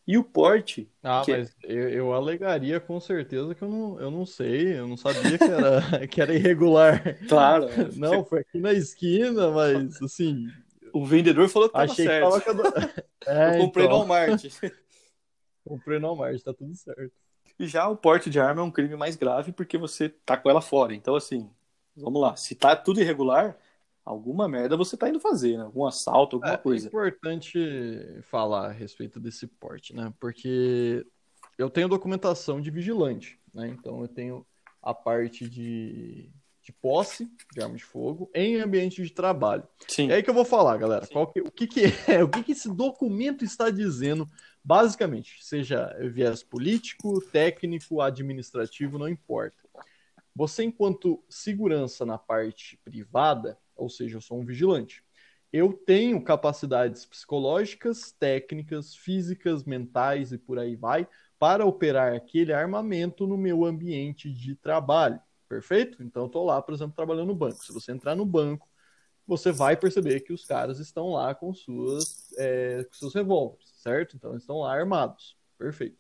[0.08, 0.88] E o porte.
[1.02, 1.32] Ah, que...
[1.32, 5.38] mas eu, eu, alegaria com certeza que eu não, eu não sei, eu não sabia
[5.38, 7.18] que era, que era irregular.
[7.28, 7.68] Claro.
[7.96, 10.48] Não, foi aqui na esquina, mas assim.
[10.96, 12.40] O vendedor falou que achei certo.
[12.40, 12.94] Que tava...
[13.28, 14.00] é, eu comprei então.
[14.00, 14.46] no Walmart.
[15.68, 17.12] comprei no Walmart, tá tudo certo.
[17.60, 20.50] E já o porte de arma é um crime mais grave porque você tá com
[20.50, 20.96] ela fora.
[20.96, 21.50] Então, assim,
[21.98, 22.38] vamos lá.
[22.38, 23.58] Se tá tudo irregular,
[24.06, 25.66] alguma merda você tá indo fazer, né?
[25.66, 26.86] Algum assalto, alguma é, coisa.
[26.86, 27.60] É importante
[28.24, 30.14] falar a respeito desse porte, né?
[30.18, 31.06] Porque
[31.58, 33.68] eu tenho documentação de vigilante, né?
[33.68, 34.48] Então eu tenho
[34.82, 36.32] a parte de,
[36.66, 39.68] de posse de arma de fogo em ambiente de trabalho.
[39.88, 40.10] Sim.
[40.10, 41.06] É aí que eu vou falar, galera.
[41.06, 44.28] Que, o que, que é, o que, que esse documento está dizendo,
[44.64, 49.64] basicamente, seja viés político, técnico, administrativo, não importa.
[50.36, 55.04] Você, enquanto segurança na parte privada, ou seja, eu sou um vigilante.
[55.54, 63.28] eu tenho capacidades psicológicas, técnicas, físicas, mentais e por aí vai, para operar aquele armamento
[63.28, 65.20] no meu ambiente de trabalho.
[65.48, 66.02] Perfeito?
[66.02, 67.64] Então, estou lá, por exemplo, trabalhando no banco.
[67.64, 68.68] Se você entrar no banco,
[69.28, 74.16] você vai perceber que os caras estão lá com, suas, é, com seus revólveres, certo?
[74.16, 75.38] Então, eles estão lá armados.
[75.58, 75.98] Perfeito.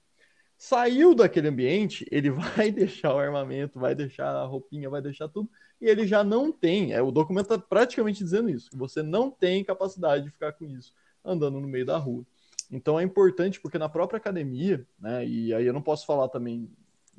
[0.57, 5.49] Saiu daquele ambiente, ele vai deixar o armamento, vai deixar a roupinha, vai deixar tudo,
[5.79, 6.93] e ele já não tem.
[6.93, 10.65] É, o documento está praticamente dizendo isso, que você não tem capacidade de ficar com
[10.65, 12.25] isso andando no meio da rua.
[12.71, 16.69] Então é importante porque na própria academia, né, e aí eu não posso falar também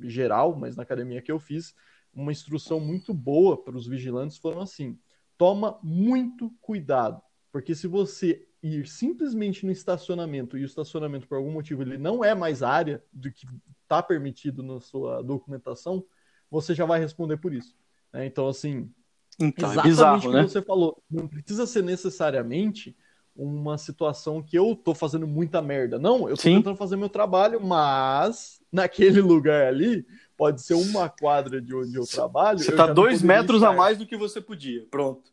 [0.00, 1.74] geral, mas na academia que eu fiz,
[2.16, 4.98] uma instrução muito boa para os vigilantes foram assim:
[5.36, 7.20] toma muito cuidado,
[7.52, 12.24] porque se você ir simplesmente no estacionamento e o estacionamento por algum motivo ele não
[12.24, 13.46] é mais área do que
[13.82, 16.04] está permitido na sua documentação,
[16.50, 17.76] você já vai responder por isso.
[18.12, 18.26] Né?
[18.26, 18.90] Então assim,
[19.38, 20.42] então, é exatamente é bizarro, o que né?
[20.42, 22.96] você falou, não precisa ser necessariamente
[23.36, 25.98] uma situação que eu tô fazendo muita merda.
[25.98, 26.56] Não, eu tô Sim.
[26.56, 32.06] tentando fazer meu trabalho, mas naquele lugar ali pode ser uma quadra de onde eu
[32.06, 32.58] trabalho.
[32.58, 33.70] Você tá dois metros estar.
[33.70, 34.86] a mais do que você podia.
[34.90, 35.30] Pronto.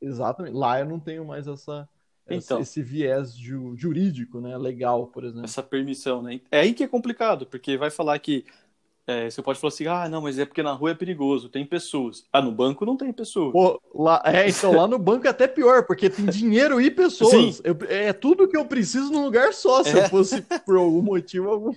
[0.00, 0.54] Exatamente.
[0.54, 1.88] Lá eu não tenho mais essa,
[2.28, 4.56] então, esse viés ju, jurídico, né?
[4.56, 5.44] Legal, por exemplo.
[5.44, 6.40] Essa permissão, né?
[6.50, 8.44] É aí que é complicado, porque vai falar que
[9.08, 11.64] é, você pode falar assim, ah, não, mas é porque na rua é perigoso, tem
[11.64, 12.26] pessoas.
[12.30, 13.52] Ah, no banco não tem pessoas.
[13.52, 17.62] Pô, lá, é, então lá no banco é até pior, porque tem dinheiro e pessoas.
[17.64, 20.04] Eu, é tudo que eu preciso num lugar só, se é.
[20.04, 21.72] eu fosse por algum motivo algum.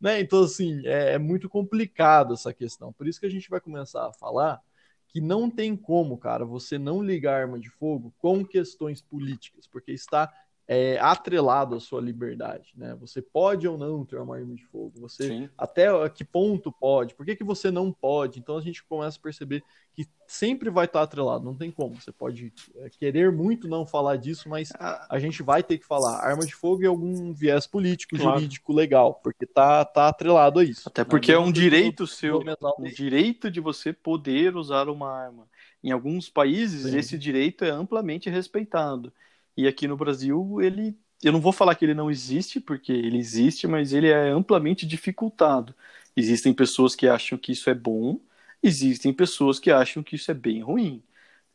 [0.00, 0.20] Né?
[0.20, 2.92] Então, assim, é, é muito complicado essa questão.
[2.92, 4.60] Por isso que a gente vai começar a falar
[5.08, 9.90] que não tem como, cara, você não ligar arma de fogo com questões políticas, porque
[9.90, 10.32] está
[10.70, 12.94] é, atrelado à sua liberdade, né?
[13.00, 15.48] Você pode ou não ter uma arma de fogo, você Sim.
[15.56, 18.38] até que ponto pode, por que, que você não pode?
[18.38, 21.94] Então a gente começa a perceber que sempre vai estar atrelado, não tem como.
[21.94, 25.06] Você pode é, querer muito não falar disso, mas ah.
[25.08, 28.38] a gente vai ter que falar arma de fogo e algum viés político, claro.
[28.38, 30.86] jurídico, legal, porque tá, tá atrelado a isso.
[30.86, 32.40] Até porque é um direito seu,
[32.78, 35.48] um direito de você poder usar uma arma.
[35.82, 36.98] Em alguns países, Sim.
[36.98, 39.10] esse direito é amplamente respeitado.
[39.58, 40.96] E aqui no Brasil, ele.
[41.20, 44.86] Eu não vou falar que ele não existe, porque ele existe, mas ele é amplamente
[44.86, 45.74] dificultado.
[46.16, 48.20] Existem pessoas que acham que isso é bom,
[48.62, 51.02] existem pessoas que acham que isso é bem ruim.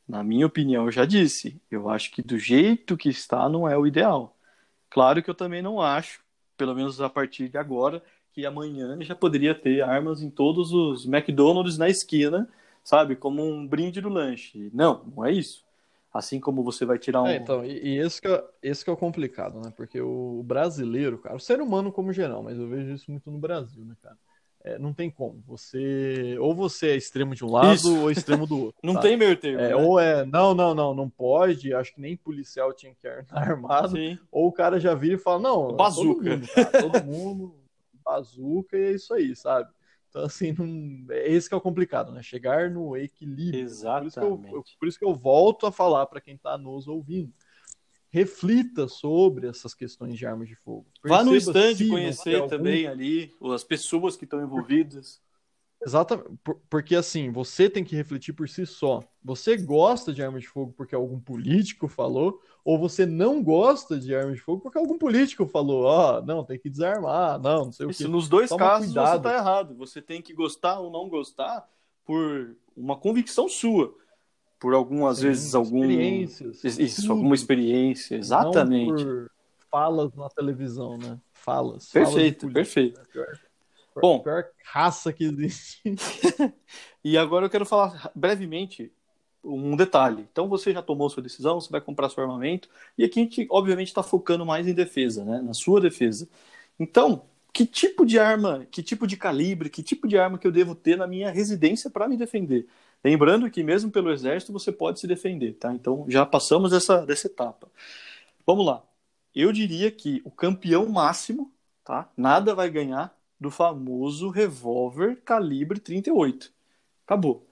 [0.08, 3.78] Na minha opinião, eu já disse, eu acho que do jeito que está não é
[3.78, 4.38] o ideal.
[4.90, 6.22] Claro que eu também não acho,
[6.58, 11.06] pelo menos a partir de agora, que amanhã já poderia ter armas em todos os
[11.06, 12.50] McDonald's na esquina,
[12.84, 14.70] sabe, como um brinde do lanche.
[14.74, 15.63] Não, não é isso.
[16.14, 17.28] Assim como você vai tirar um.
[17.28, 19.74] É, então, e, e, esse, que é, esse que é o complicado, né?
[19.76, 23.40] Porque o brasileiro, cara, o ser humano como geral, mas eu vejo isso muito no
[23.40, 24.16] Brasil, né, cara?
[24.64, 25.44] É, não tem como.
[25.48, 26.38] Você.
[26.40, 28.00] Ou você é extremo de um lado isso.
[28.00, 28.80] ou extremo do outro.
[28.86, 29.02] não tá?
[29.02, 29.60] tem meio termo.
[29.60, 29.76] É, né?
[29.76, 30.24] Ou é.
[30.26, 31.74] Não, não, não, não pode.
[31.74, 33.98] Acho que nem policial tinha que estar armado.
[33.98, 34.18] Sim.
[34.32, 36.24] Ou o cara já vira e fala: não, bazuca.
[36.24, 37.56] Todo mundo, cara, todo mundo
[38.06, 39.70] bazuca e é isso aí, sabe?
[40.14, 41.12] Então, assim, não...
[41.12, 42.22] é esse que é o complicado, né?
[42.22, 43.64] Chegar no equilíbrio.
[43.64, 44.20] Exatamente.
[44.20, 46.88] Por isso que eu, por isso que eu volto a falar para quem está nos
[46.88, 47.34] ouvindo.
[48.12, 50.86] Reflita sobre essas questões de armas de fogo.
[51.02, 52.48] Perceba Vá no estande conhecer algum...
[52.48, 55.20] também ali as pessoas que estão envolvidas.
[55.86, 56.30] Exatamente,
[56.70, 59.02] porque assim, você tem que refletir por si só.
[59.24, 64.16] Você gosta de arma de fogo porque algum político falou, ou você não gosta de
[64.16, 67.72] arma de fogo porque algum político falou, ó, oh, não, tem que desarmar, não, não
[67.72, 68.12] sei Isso, o que.
[68.12, 69.10] Nos dois Toma casos cuidado.
[69.10, 69.76] você está errado.
[69.76, 71.68] Você tem que gostar ou não gostar
[72.06, 73.94] por uma convicção sua.
[74.60, 75.84] Por algumas Sim, vezes algum.
[75.84, 76.64] Experiências.
[76.64, 79.06] Isso, alguma experiência, exatamente.
[79.70, 81.20] Falas na televisão, né?
[81.34, 81.90] Falas.
[81.90, 83.02] Perfeito, falas perfeito.
[83.16, 83.36] Né?
[84.02, 85.82] Bom, pior raça que existe.
[87.04, 88.92] e agora eu quero falar brevemente
[89.44, 90.28] um detalhe.
[90.32, 93.48] Então você já tomou sua decisão, você vai comprar seu armamento, e aqui a gente,
[93.50, 95.42] obviamente, está focando mais em defesa, né?
[95.42, 96.30] Na sua defesa.
[96.80, 100.52] Então, que tipo de arma, que tipo de calibre, que tipo de arma que eu
[100.52, 102.68] devo ter na minha residência para me defender?
[103.04, 105.74] Lembrando que mesmo pelo exército você pode se defender, tá?
[105.74, 107.70] Então já passamos dessa, dessa etapa.
[108.46, 108.84] Vamos lá.
[109.36, 111.52] Eu diria que o campeão máximo,
[111.84, 112.10] tá?
[112.18, 116.52] Nada vai ganhar do famoso revólver calibre 38.
[117.06, 117.48] Acabou.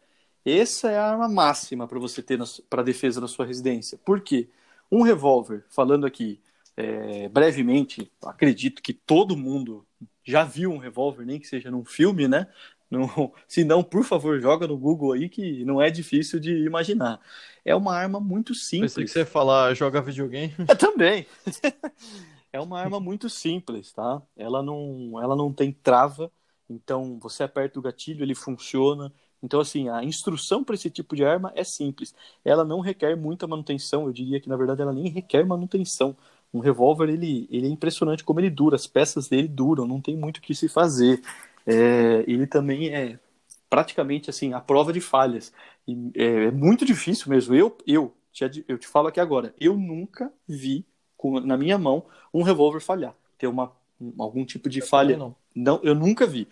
[0.46, 2.40] Essa é a arma máxima para você ter
[2.70, 3.98] para defesa da sua residência.
[4.04, 4.50] Por quê?
[4.92, 6.40] Um revólver, falando aqui
[6.76, 9.86] é, brevemente, acredito que todo mundo
[10.24, 12.48] já viu um revólver, nem que seja num filme, né?
[12.90, 17.20] No, se não, por favor, joga no Google aí que não é difícil de imaginar.
[17.64, 18.94] É uma arma muito simples.
[18.94, 20.54] Pensei que você ia falar joga videogame.
[20.68, 21.26] É, também.
[22.54, 24.22] é uma arma muito simples, tá?
[24.36, 26.32] Ela não, ela não tem trava,
[26.70, 29.12] então você aperta o gatilho, ele funciona.
[29.42, 32.14] Então, assim, a instrução para esse tipo de arma é simples.
[32.46, 36.16] Ela não requer muita manutenção, eu diria que, na verdade, ela nem requer manutenção.
[36.54, 40.18] Um revólver, ele, ele é impressionante como ele dura, as peças dele duram, não tem
[40.18, 41.22] muito o que se fazer.
[41.66, 43.20] É, ele também é
[43.70, 45.54] praticamente, assim, a prova de falhas.
[45.88, 47.56] E, é, é, muito difícil mesmo.
[47.56, 50.86] Eu, eu, te, eu te falo aqui agora, eu nunca vi
[51.22, 52.04] com, na minha mão
[52.34, 53.72] um revólver falhar, ter uma,
[54.18, 55.16] algum tipo de eu falha.
[55.16, 55.36] Não.
[55.56, 56.48] não, eu nunca vi.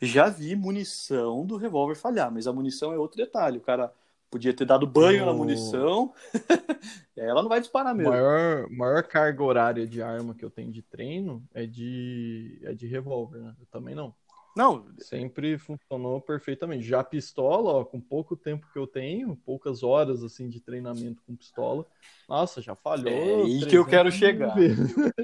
[0.00, 3.58] Já vi munição do revólver falhar, mas a munição é outro detalhe.
[3.58, 3.92] O cara
[4.30, 6.12] podia ter dado banho na munição,
[7.16, 8.12] ela não vai disparar mesmo.
[8.12, 12.86] Maior, maior carga horária de arma que eu tenho de treino é de, é de
[12.86, 13.54] revólver, né?
[13.58, 14.14] Eu também não.
[14.56, 14.86] Não.
[14.98, 16.82] Sempre funcionou perfeitamente.
[16.82, 21.36] Já pistola, ó, com pouco tempo que eu tenho, poucas horas assim de treinamento com
[21.36, 21.86] pistola,
[22.26, 23.12] nossa, já falhou.
[23.12, 24.56] É aí que eu quero chegar.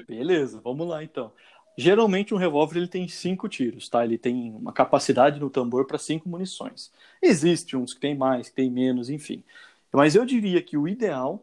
[0.07, 1.33] Beleza, vamos lá então.
[1.79, 4.05] Geralmente um revólver ele tem cinco tiros, tá?
[4.05, 6.93] Ele tem uma capacidade no tambor para cinco munições.
[7.23, 9.43] Existem uns que tem mais, que tem menos, enfim.
[9.91, 11.43] Mas eu diria que o ideal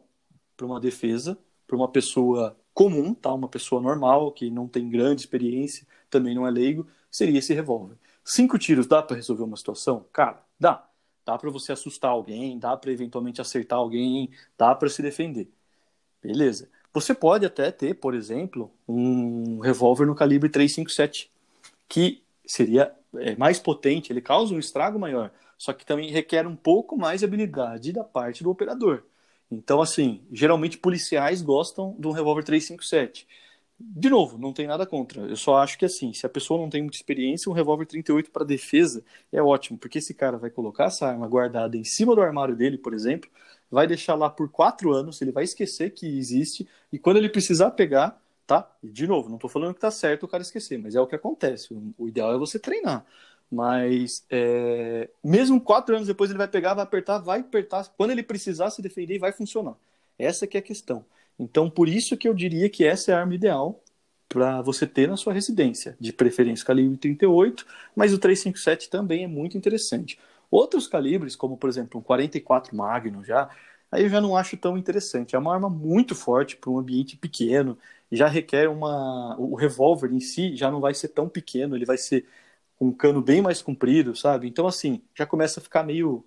[0.56, 3.34] para uma defesa, para uma pessoa comum, tá?
[3.34, 7.95] Uma pessoa normal que não tem grande experiência, também não é leigo, seria esse revólver.
[8.24, 10.06] Cinco tiros dá para resolver uma situação?
[10.13, 10.86] Cara, dá.
[11.26, 15.48] Dá para você assustar alguém, dá para eventualmente acertar alguém, dá para se defender.
[16.22, 16.69] Beleza.
[16.93, 21.32] Você pode até ter, por exemplo, um revólver no calibre 357,
[21.88, 26.56] que seria é, mais potente, ele causa um estrago maior, só que também requer um
[26.56, 29.04] pouco mais de habilidade da parte do operador.
[29.52, 33.28] Então, assim, geralmente policiais gostam de um revólver 357.
[33.81, 35.21] De novo, não tem nada contra.
[35.21, 38.29] Eu só acho que assim, se a pessoa não tem muita experiência, um revólver 38
[38.29, 42.21] para defesa é ótimo, porque esse cara vai colocar essa arma guardada em cima do
[42.21, 43.29] armário dele, por exemplo,
[43.71, 47.71] vai deixar lá por quatro anos, ele vai esquecer que existe, e quando ele precisar
[47.71, 48.69] pegar, tá?
[48.83, 51.07] E de novo, não estou falando que tá certo o cara esquecer, mas é o
[51.07, 51.73] que acontece.
[51.97, 53.05] O ideal é você treinar.
[53.51, 55.09] Mas é...
[55.23, 57.87] mesmo quatro anos depois ele vai pegar, vai apertar, vai apertar.
[57.97, 59.75] Quando ele precisar se defender, vai funcionar.
[60.17, 61.05] Essa que é a questão.
[61.39, 63.82] Então, por isso que eu diria que essa é a arma ideal
[64.28, 69.28] para você ter na sua residência, de preferência calibre 38, mas o 357 também é
[69.28, 70.19] muito interessante.
[70.52, 73.49] Outros calibres, como por exemplo um 44 Magnum já,
[73.91, 75.36] aí eu já não acho tão interessante.
[75.36, 77.78] É uma arma muito forte para um ambiente pequeno,
[78.12, 81.97] já requer uma o revólver em si já não vai ser tão pequeno, ele vai
[81.97, 82.25] ser
[82.80, 84.47] um cano bem mais comprido, sabe?
[84.47, 86.23] Então assim, já começa a ficar meio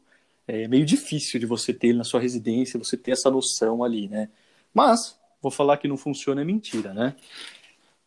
[0.47, 4.09] é, meio difícil de você ter ele na sua residência, você ter essa noção ali,
[4.09, 4.29] né?
[4.75, 7.15] Mas, vou falar que não funciona é mentira, né?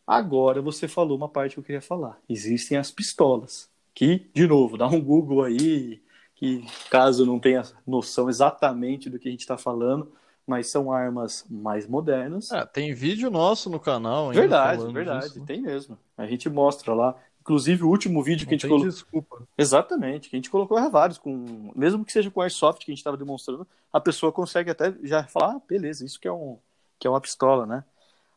[0.06, 2.18] Agora você falou uma parte que eu queria falar.
[2.28, 6.00] Existem as pistolas, que, de novo, dá um Google aí,
[6.34, 10.12] que caso não tenha noção exatamente do que a gente está falando,
[10.46, 12.52] mas são armas mais modernas.
[12.52, 14.30] É, tem vídeo nosso no canal.
[14.30, 15.44] Verdade, verdade, disso.
[15.44, 15.98] tem mesmo.
[16.16, 17.16] A gente mostra lá.
[17.46, 18.90] Inclusive, o último vídeo não que a gente colocou.
[18.90, 19.48] Desculpa.
[19.56, 21.70] Exatamente, que a gente colocou é vários, com...
[21.76, 25.22] mesmo que seja com airsoft que a gente estava demonstrando, a pessoa consegue até já
[25.22, 26.58] falar, ah, beleza, isso que é, um...
[26.98, 27.84] que é uma pistola, né?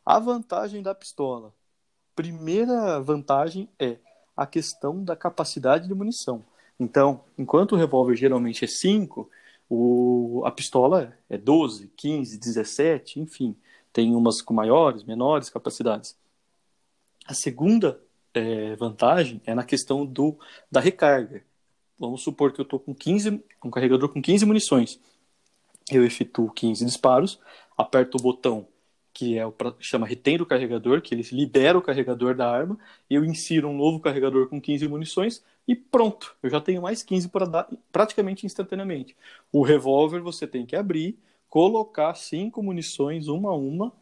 [0.06, 1.52] A vantagem da pistola.
[2.14, 3.96] Primeira vantagem é
[4.36, 6.44] a questão da capacidade de munição.
[6.78, 9.28] Então, enquanto o revólver geralmente é 5,
[9.68, 10.44] o...
[10.46, 13.56] a pistola é 12, 15, 17, enfim.
[13.92, 16.16] Tem umas com maiores, menores capacidades.
[17.26, 18.00] A segunda
[18.34, 20.38] é, vantagem é na questão do,
[20.70, 21.44] da recarga.
[21.98, 25.00] Vamos supor que eu estou com 15, um carregador com 15 munições.
[25.90, 27.40] Eu efetuo 15 disparos,
[27.76, 28.66] aperto o botão
[29.12, 33.24] que é o chama retém o carregador, que ele libera o carregador da arma, eu
[33.24, 37.46] insiro um novo carregador com 15 munições e pronto, eu já tenho mais 15 para
[37.46, 39.16] dar praticamente instantaneamente.
[39.52, 43.92] O revólver você tem que abrir, colocar cinco munições uma a uma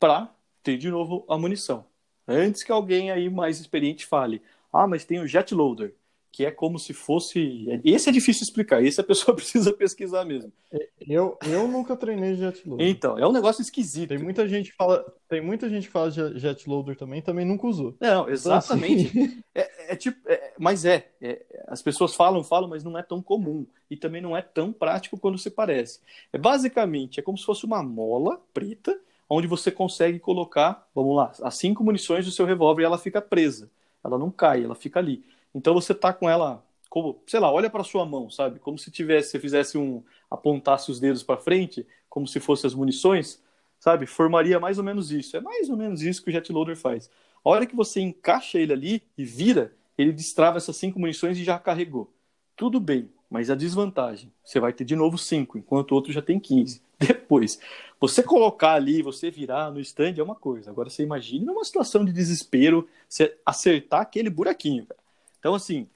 [0.00, 0.28] para
[0.62, 1.84] ter de novo a munição.
[2.26, 5.94] Antes que alguém aí mais experiente fale, ah, mas tem o jet loader,
[6.36, 7.66] que é como se fosse.
[7.82, 10.52] Esse é difícil explicar, esse a pessoa precisa pesquisar mesmo.
[11.00, 12.86] Eu, eu nunca treinei jet loader.
[12.86, 14.10] Então, é um negócio esquisito.
[14.10, 17.66] Tem muita gente que fala, tem muita gente fala de jet loader também, também nunca
[17.66, 17.94] usou.
[17.98, 19.08] Não, exatamente.
[19.08, 19.42] Então, assim...
[19.54, 23.22] é, é, tipo, é, mas é, é, as pessoas falam, falam, mas não é tão
[23.22, 26.00] comum e também não é tão prático quando se parece.
[26.32, 31.32] É basicamente é como se fosse uma mola preta onde você consegue colocar, vamos lá,
[31.42, 33.70] as cinco munições do seu revólver e ela fica presa.
[34.04, 35.24] Ela não cai, ela fica ali.
[35.54, 38.60] Então você tá com ela, como, sei lá, olha para sua mão, sabe?
[38.60, 42.74] Como se tivesse, se fizesse um apontasse os dedos para frente, como se fossem as
[42.74, 43.42] munições,
[43.80, 44.06] sabe?
[44.06, 45.36] Formaria mais ou menos isso.
[45.36, 47.10] É mais ou menos isso que o jet loader faz.
[47.44, 51.44] A hora que você encaixa ele ali e vira, ele destrava essas cinco munições e
[51.44, 52.12] já carregou.
[52.56, 56.22] Tudo bem, mas a desvantagem, você vai ter de novo cinco, enquanto o outro já
[56.22, 56.82] tem 15.
[57.00, 57.58] Depois,
[58.00, 60.70] você colocar ali, você virar no stand é uma coisa.
[60.70, 64.86] Agora você imagine numa situação de desespero, você acertar aquele buraquinho.
[64.86, 65.00] Cara.
[65.38, 65.86] Então, assim,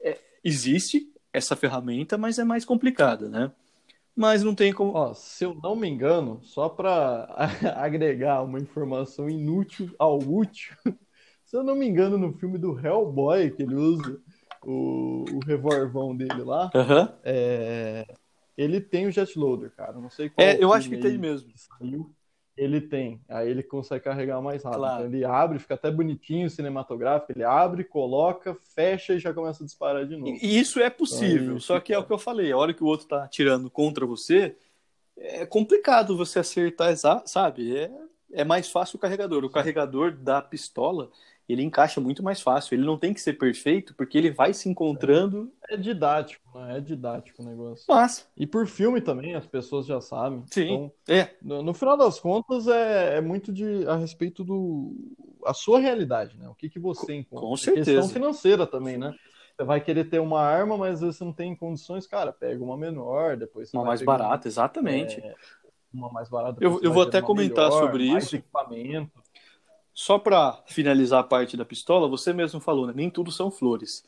[0.00, 3.50] é, existe, essa ferramenta, mas é mais complicada, né?
[4.16, 4.92] Mas não tem como.
[4.94, 7.28] Ó, se eu não me engano, só para
[7.76, 10.76] agregar uma informação inútil ao útil,
[11.44, 14.20] se eu não me engano, no filme do Hellboy, que ele usa
[14.62, 17.12] o, o revolvão dele lá, Aham.
[17.24, 18.06] é,
[18.56, 19.92] ele tem o jet loader, cara.
[19.92, 21.50] Não sei qual É, eu acho que tem mesmo.
[21.56, 22.14] saiu.
[22.56, 23.20] Ele tem.
[23.28, 24.78] Aí ele consegue carregar mais rápido.
[24.78, 25.04] Claro.
[25.06, 27.32] Então ele abre, fica até bonitinho, cinematográfico.
[27.32, 30.38] Ele abre, coloca, fecha e já começa a disparar de novo.
[30.40, 32.84] E isso é possível, Aí só que é o que eu falei, a hora que
[32.84, 34.56] o outro tá atirando contra você,
[35.16, 36.96] é complicado você acertar,
[37.26, 37.76] sabe?
[37.76, 37.90] É,
[38.32, 39.44] é mais fácil o carregador.
[39.44, 41.10] O carregador da pistola,
[41.48, 42.74] ele encaixa muito mais fácil.
[42.74, 45.52] Ele não tem que ser perfeito, porque ele vai se encontrando.
[45.68, 46.78] É didático, né?
[46.78, 47.86] É didático o negócio.
[47.88, 50.44] Mas, E por filme também, as pessoas já sabem.
[50.50, 54.94] sim, Então, é, no, no final das contas, é, é muito de, a respeito do
[55.46, 56.48] a sua realidade, né?
[56.48, 57.50] O que, que você encontra.
[57.50, 58.08] com A Questão certeza.
[58.08, 59.14] financeira também, né?
[59.56, 63.36] Você vai querer ter uma arma, mas você não tem condições, cara, pega uma menor,
[63.36, 65.22] depois você uma mais barata, exatamente.
[65.92, 66.60] uma mais barata.
[66.60, 68.36] Eu- eu vou até comentar melhor, sobre mais isso.
[68.36, 69.23] equipamento.
[69.94, 72.92] Só para finalizar a parte da pistola, você mesmo falou, né?
[72.94, 74.04] Nem tudo são flores.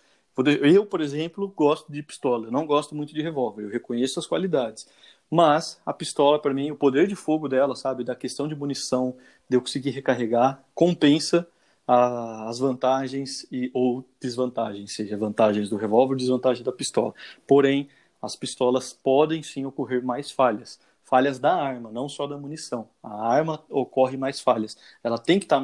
[0.62, 2.50] Eu, por exemplo, gosto de pistola.
[2.50, 3.62] Não gosto muito de revólver.
[3.64, 4.86] Eu reconheço as qualidades.
[5.30, 8.04] Mas a pistola, para mim, o poder de fogo dela, sabe?
[8.04, 9.16] Da questão de munição,
[9.48, 11.46] de eu conseguir recarregar, compensa
[11.86, 17.14] a- as vantagens e ou desvantagens, seja vantagens do revólver, desvantagem da pistola.
[17.46, 17.88] Porém,
[18.20, 20.78] as pistolas podem sim ocorrer mais falhas.
[21.06, 22.90] Falhas da arma, não só da munição.
[23.02, 24.76] A arma ocorre mais falhas.
[25.02, 25.62] Ela tem que estar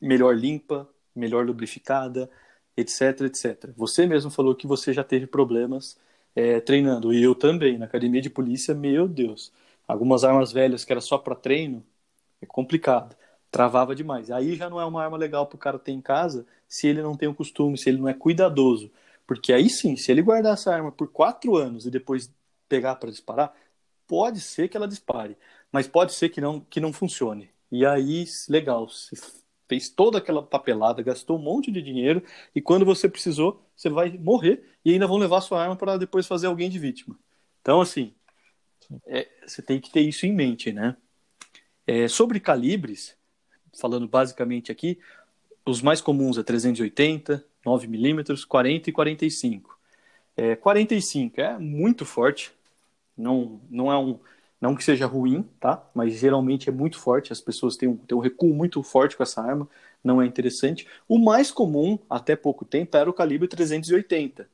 [0.00, 2.30] melhor limpa, melhor lubrificada,
[2.76, 3.70] etc, etc.
[3.76, 5.98] Você mesmo falou que você já teve problemas
[6.34, 9.52] é, treinando, e eu também, na academia de polícia, meu Deus.
[9.86, 11.84] Algumas armas velhas que era só para treino,
[12.40, 13.16] é complicado.
[13.50, 14.30] Travava demais.
[14.30, 17.02] Aí já não é uma arma legal para o cara ter em casa se ele
[17.02, 18.90] não tem o costume, se ele não é cuidadoso.
[19.26, 22.32] Porque aí sim, se ele guardar essa arma por quatro anos e depois
[22.68, 23.54] pegar para disparar,
[24.08, 25.36] pode ser que ela dispare,
[25.70, 27.50] mas pode ser que não, que não funcione.
[27.70, 29.14] E aí, legal, você
[29.68, 32.22] fez toda aquela papelada, gastou um monte de dinheiro
[32.54, 36.26] e quando você precisou, você vai morrer e ainda vão levar sua arma para depois
[36.26, 37.18] fazer alguém de vítima.
[37.60, 38.14] Então, assim,
[39.06, 40.96] é, você tem que ter isso em mente, né?
[41.86, 43.16] É, sobre calibres,
[43.78, 44.98] falando basicamente aqui,
[45.66, 49.78] os mais comuns é 380, 9mm, 40 e 45.
[50.36, 52.52] É, 45 é muito forte,
[53.18, 54.18] não, não é um
[54.60, 55.88] não que seja ruim, tá?
[55.94, 59.22] Mas geralmente é muito forte, as pessoas têm um, têm um recuo muito forte com
[59.22, 59.68] essa arma,
[60.02, 60.86] não é interessante.
[61.08, 64.48] O mais comum, até pouco tempo, era o calibre 380.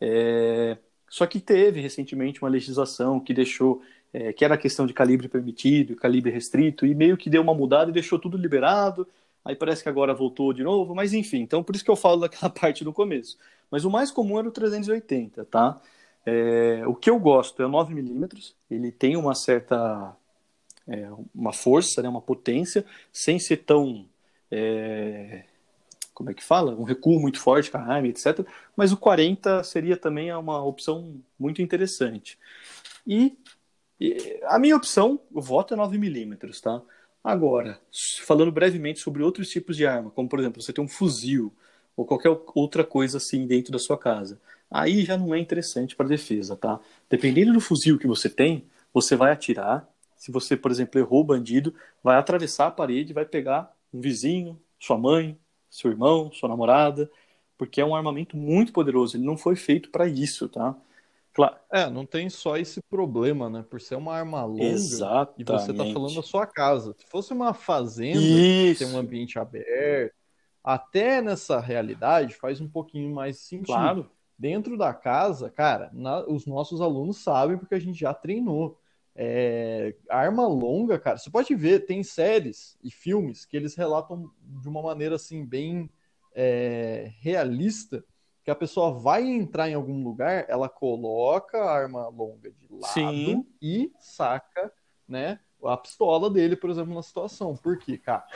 [0.00, 0.76] É...
[1.08, 3.80] Só que teve recentemente uma legislação que deixou,
[4.12, 7.54] é, que era a questão de calibre permitido, calibre restrito, e meio que deu uma
[7.54, 9.06] mudada e deixou tudo liberado.
[9.44, 12.20] Aí parece que agora voltou de novo, mas enfim, então por isso que eu falo
[12.22, 13.38] daquela parte no começo.
[13.70, 15.80] Mas o mais comum era o 380, tá?
[16.26, 20.16] É, o que eu gosto é o 9mm, ele tem uma certa
[20.88, 24.08] é, uma força, né, uma potência, sem ser tão
[24.50, 25.44] é,
[26.16, 26.74] como é que fala?
[26.74, 28.40] Um recuo muito forte arma, etc.
[28.74, 32.38] Mas o 40 seria também uma opção muito interessante.
[33.06, 33.36] E,
[34.00, 36.82] e a minha opção, o voto é 9mm, tá?
[37.22, 37.78] Agora,
[38.24, 41.52] falando brevemente sobre outros tipos de arma, como por exemplo, você tem um fuzil
[41.94, 44.40] ou qualquer outra coisa assim dentro da sua casa
[44.70, 46.80] aí já não é interessante para defesa, tá?
[47.08, 49.88] Dependendo do fuzil que você tem, você vai atirar.
[50.16, 54.60] Se você, por exemplo, errou o bandido, vai atravessar a parede, vai pegar um vizinho,
[54.78, 55.38] sua mãe,
[55.70, 57.10] seu irmão, sua namorada,
[57.56, 59.16] porque é um armamento muito poderoso.
[59.16, 60.74] Ele não foi feito para isso, tá?
[61.32, 61.56] Claro.
[61.70, 63.64] É, não tem só esse problema, né?
[63.68, 65.42] Por ser uma arma longa Exatamente.
[65.42, 66.94] e você tá falando da sua casa.
[66.98, 68.82] Se fosse uma fazenda, isso.
[68.82, 70.14] tem um ambiente aberto,
[70.64, 73.66] até nessa realidade faz um pouquinho mais sentido.
[73.66, 78.78] Claro dentro da casa, cara, na, os nossos alunos sabem porque a gente já treinou.
[79.18, 84.68] É, arma longa, cara, você pode ver, tem séries e filmes que eles relatam de
[84.68, 85.90] uma maneira assim, bem
[86.34, 88.04] é, realista,
[88.44, 92.92] que a pessoa vai entrar em algum lugar, ela coloca a arma longa de lado
[92.92, 93.46] Sim.
[93.60, 94.70] e saca,
[95.08, 97.56] né, a pistola dele, por exemplo, na situação.
[97.56, 98.26] Por quê, cara?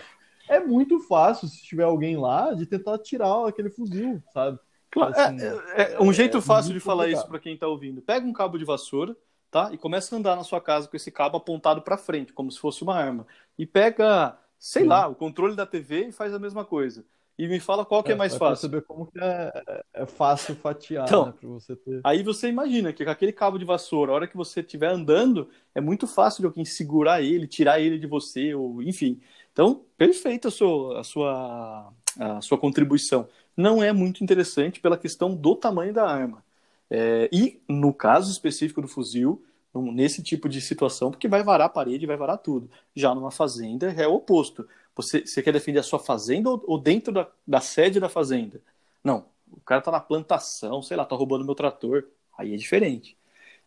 [0.48, 4.58] É muito fácil, se tiver alguém lá, de tentar tirar aquele fuzil, sabe?
[4.90, 5.36] Claro, assim,
[5.74, 7.20] é, é, um jeito é, fácil de falar complicado.
[7.20, 8.02] isso para quem está ouvindo.
[8.02, 9.16] Pega um cabo de vassoura,
[9.50, 9.70] tá?
[9.72, 12.58] E começa a andar na sua casa com esse cabo apontado para frente, como se
[12.58, 13.26] fosse uma arma.
[13.56, 14.88] E pega, sei Sim.
[14.88, 17.04] lá, o controle da TV e faz a mesma coisa.
[17.38, 18.68] E me fala qual que é, mais fácil.
[18.68, 22.00] saber como que é, é fácil fatiar, então, né, você ter.
[22.04, 25.48] Aí você imagina que com aquele cabo de vassoura, a hora que você estiver andando,
[25.74, 29.20] é muito fácil de alguém segurar ele, tirar ele de você, ou enfim.
[29.52, 33.26] Então, perfeita a sua, a sua, a sua contribuição
[33.56, 36.44] não é muito interessante pela questão do tamanho da arma.
[36.90, 39.44] É, e no caso específico do fuzil,
[39.74, 42.68] nesse tipo de situação, porque vai varar a parede, vai varar tudo.
[42.94, 44.66] Já numa fazenda é o oposto.
[44.96, 48.60] Você, você quer defender a sua fazenda ou, ou dentro da, da, sede da fazenda?
[49.04, 52.06] Não, o cara tá na plantação, sei lá, tá roubando meu trator.
[52.36, 53.16] Aí é diferente.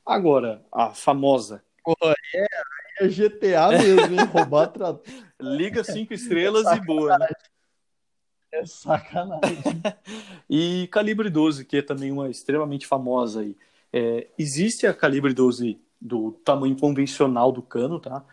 [0.06, 1.64] Agora, a famosa.
[1.84, 1.96] Pô,
[2.36, 2.46] é,
[3.00, 4.26] é GTA mesmo, hein?
[4.26, 5.02] Roubar trator.
[5.40, 7.18] Liga cinco estrelas e boa.
[7.18, 7.28] Né?
[8.54, 9.58] É sacanagem.
[10.48, 13.58] e calibre 12, que é também uma extremamente famosa aí.
[13.92, 18.24] É, existe a calibre 12 do tamanho convencional do cano, tá?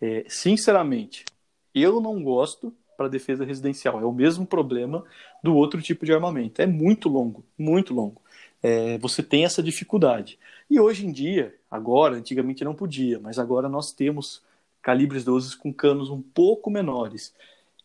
[0.00, 1.26] É, sinceramente,
[1.74, 4.00] eu não gosto para defesa residencial.
[4.00, 5.04] É o mesmo problema
[5.42, 6.62] do outro tipo de armamento.
[6.62, 8.22] É muito longo, muito longo.
[8.62, 10.38] É, você tem essa dificuldade.
[10.70, 14.42] E hoje em dia, agora, antigamente não podia, mas agora nós temos
[14.80, 17.34] calibres 12 com canos um pouco menores.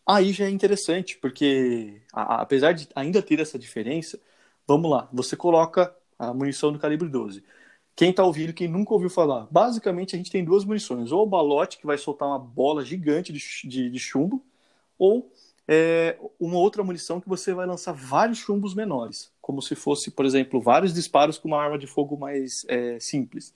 [0.06, 4.20] Aí já é interessante, porque a, apesar de ainda ter essa diferença,
[4.66, 7.42] vamos lá, você coloca a munição do calibre 12.
[7.94, 11.26] Quem está ouvindo, quem nunca ouviu falar, basicamente a gente tem duas munições: ou o
[11.26, 14.44] balote, que vai soltar uma bola gigante de, de, de chumbo,
[14.98, 15.30] ou
[15.68, 20.24] é, uma outra munição que você vai lançar vários chumbos menores, como se fosse, por
[20.24, 23.54] exemplo, vários disparos com uma arma de fogo mais é, simples.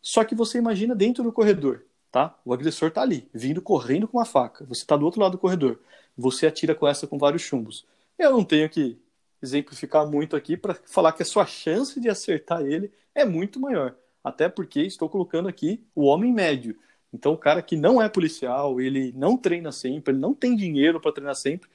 [0.00, 2.38] Só que você imagina dentro do corredor, tá?
[2.44, 4.66] O agressor está ali, vindo correndo com uma faca.
[4.66, 5.80] Você está do outro lado do corredor.
[6.16, 7.86] Você atira com essa com vários chumbos.
[8.18, 9.00] Eu não tenho que
[9.42, 13.96] exemplificar muito aqui para falar que a sua chance de acertar ele é muito maior.
[14.22, 16.78] Até porque estou colocando aqui o homem médio.
[17.12, 21.00] Então, o cara que não é policial, ele não treina sempre, ele não tem dinheiro
[21.00, 21.68] para treinar sempre,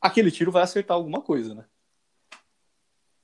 [0.00, 1.64] aquele tiro vai acertar alguma coisa, né?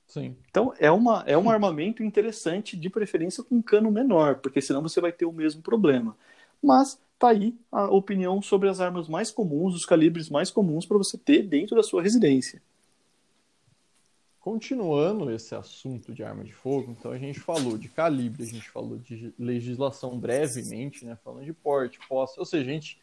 [0.05, 0.37] Sim.
[0.49, 4.81] Então, é, uma, é um armamento interessante, de preferência com um cano menor, porque senão
[4.81, 6.15] você vai ter o mesmo problema.
[6.61, 10.97] Mas tá aí a opinião sobre as armas mais comuns, os calibres mais comuns para
[10.97, 12.61] você ter dentro da sua residência.
[14.39, 18.69] Continuando esse assunto de arma de fogo, então a gente falou de calibre, a gente
[18.69, 22.97] falou de legislação brevemente, né, falando de porte, posse, ou seja, a gente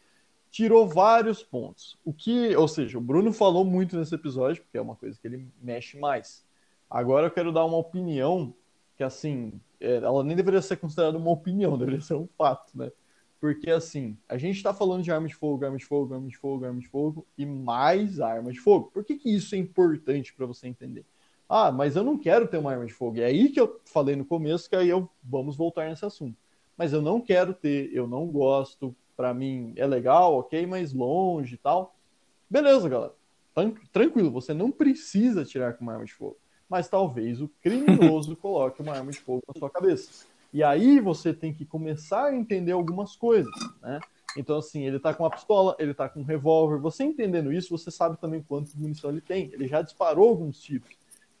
[0.49, 1.97] tirou vários pontos.
[2.03, 5.27] O que, ou seja, o Bruno falou muito nesse episódio, porque é uma coisa que
[5.27, 6.43] ele mexe mais.
[6.89, 8.53] Agora eu quero dar uma opinião
[8.97, 12.91] que assim, é, ela nem deveria ser considerada uma opinião, deveria ser um fato, né?
[13.45, 16.35] Porque assim, a gente está falando de arma de fogo, arma de fogo, arma de
[16.35, 18.89] fogo, arma de fogo e mais arma de fogo.
[18.91, 21.05] Por que, que isso é importante para você entender?
[21.47, 23.19] Ah, mas eu não quero ter uma arma de fogo.
[23.19, 26.35] É aí que eu falei no começo que aí eu vamos voltar nesse assunto.
[26.75, 31.53] Mas eu não quero ter, eu não gosto, para mim é legal, ok, mas longe
[31.53, 31.95] e tal.
[32.49, 33.13] Beleza, galera.
[33.93, 36.37] Tranquilo, você não precisa tirar com uma arma de fogo.
[36.67, 40.25] Mas talvez o criminoso coloque uma arma de fogo na sua cabeça.
[40.55, 43.51] E aí você tem que começar a entender algumas coisas,
[43.81, 43.99] né?
[44.37, 46.77] Então, assim, ele tá com uma pistola, ele tá com um revólver.
[46.77, 49.49] Você entendendo isso, você sabe também quanto munição ele tem.
[49.51, 50.87] Ele já disparou alguns tiros.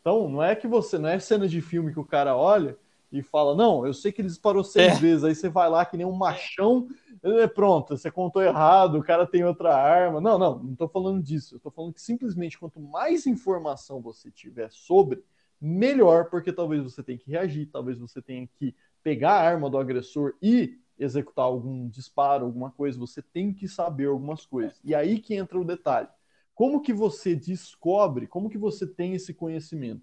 [0.01, 2.77] Então, não é que você, não é cena de filme que o cara olha
[3.09, 4.99] e fala, não, eu sei que ele disparou seis é.
[4.99, 6.85] vezes, aí você vai lá que nem um machão,
[7.23, 10.19] é, pronto, você contou errado, o cara tem outra arma.
[10.19, 11.55] Não, não, não tô falando disso.
[11.55, 15.23] Eu tô falando que simplesmente quanto mais informação você tiver sobre,
[15.61, 18.75] melhor, porque talvez você tenha que reagir, talvez você tenha que
[19.05, 24.07] pegar a arma do agressor e executar algum disparo, alguma coisa, você tem que saber
[24.07, 24.81] algumas coisas.
[24.83, 26.07] E aí que entra o detalhe.
[26.55, 30.01] Como que você descobre, como que você tem esse conhecimento?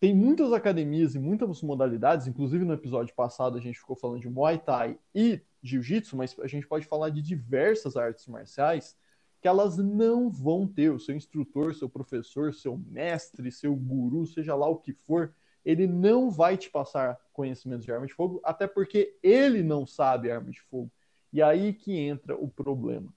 [0.00, 4.30] Tem muitas academias e muitas modalidades, inclusive no episódio passado a gente ficou falando de
[4.30, 8.96] Muay Thai e Jiu-Jitsu, mas a gente pode falar de diversas artes marciais
[9.38, 14.54] que elas não vão ter o seu instrutor, seu professor, seu mestre, seu guru, seja
[14.54, 15.34] lá o que for,
[15.64, 20.30] ele não vai te passar conhecimento de arma de fogo, até porque ele não sabe
[20.30, 20.90] arma de fogo.
[21.32, 23.12] E aí que entra o problema.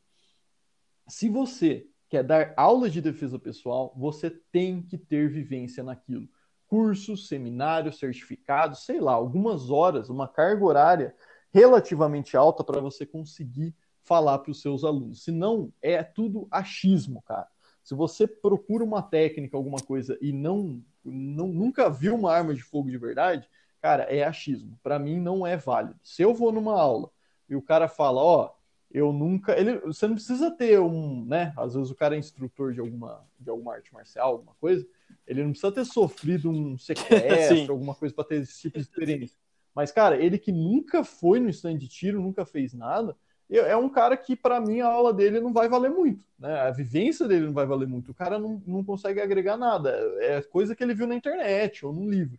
[1.08, 6.28] Se você quer dar aula de defesa pessoal, você tem que ter vivência naquilo.
[6.68, 11.16] Cursos, seminários, certificados, sei lá, algumas horas, uma carga horária
[11.54, 15.24] relativamente alta para você conseguir falar para os seus alunos.
[15.24, 17.48] Senão, é tudo achismo, cara.
[17.88, 22.62] Se você procura uma técnica, alguma coisa e não, não nunca viu uma arma de
[22.62, 23.48] fogo de verdade,
[23.82, 24.78] cara, é achismo.
[24.84, 25.98] Para mim não é válido.
[26.04, 27.10] Se eu vou numa aula
[27.48, 28.52] e o cara fala, ó,
[28.92, 29.58] eu nunca.
[29.58, 31.54] Ele, você não precisa ter um, né?
[31.56, 34.86] Às vezes o cara é instrutor de alguma, de alguma arte marcial, alguma coisa.
[35.26, 39.38] Ele não precisa ter sofrido um sequestro, alguma coisa para ter esse tipo de experiência.
[39.74, 43.16] Mas, cara, ele que nunca foi no stand de tiro, nunca fez nada,
[43.50, 46.24] é um cara que, para mim, a aula dele não vai valer muito.
[46.38, 46.54] Né?
[46.60, 48.12] A vivência dele não vai valer muito.
[48.12, 49.90] O cara não, não consegue agregar nada.
[50.20, 52.38] É coisa que ele viu na internet ou num livro.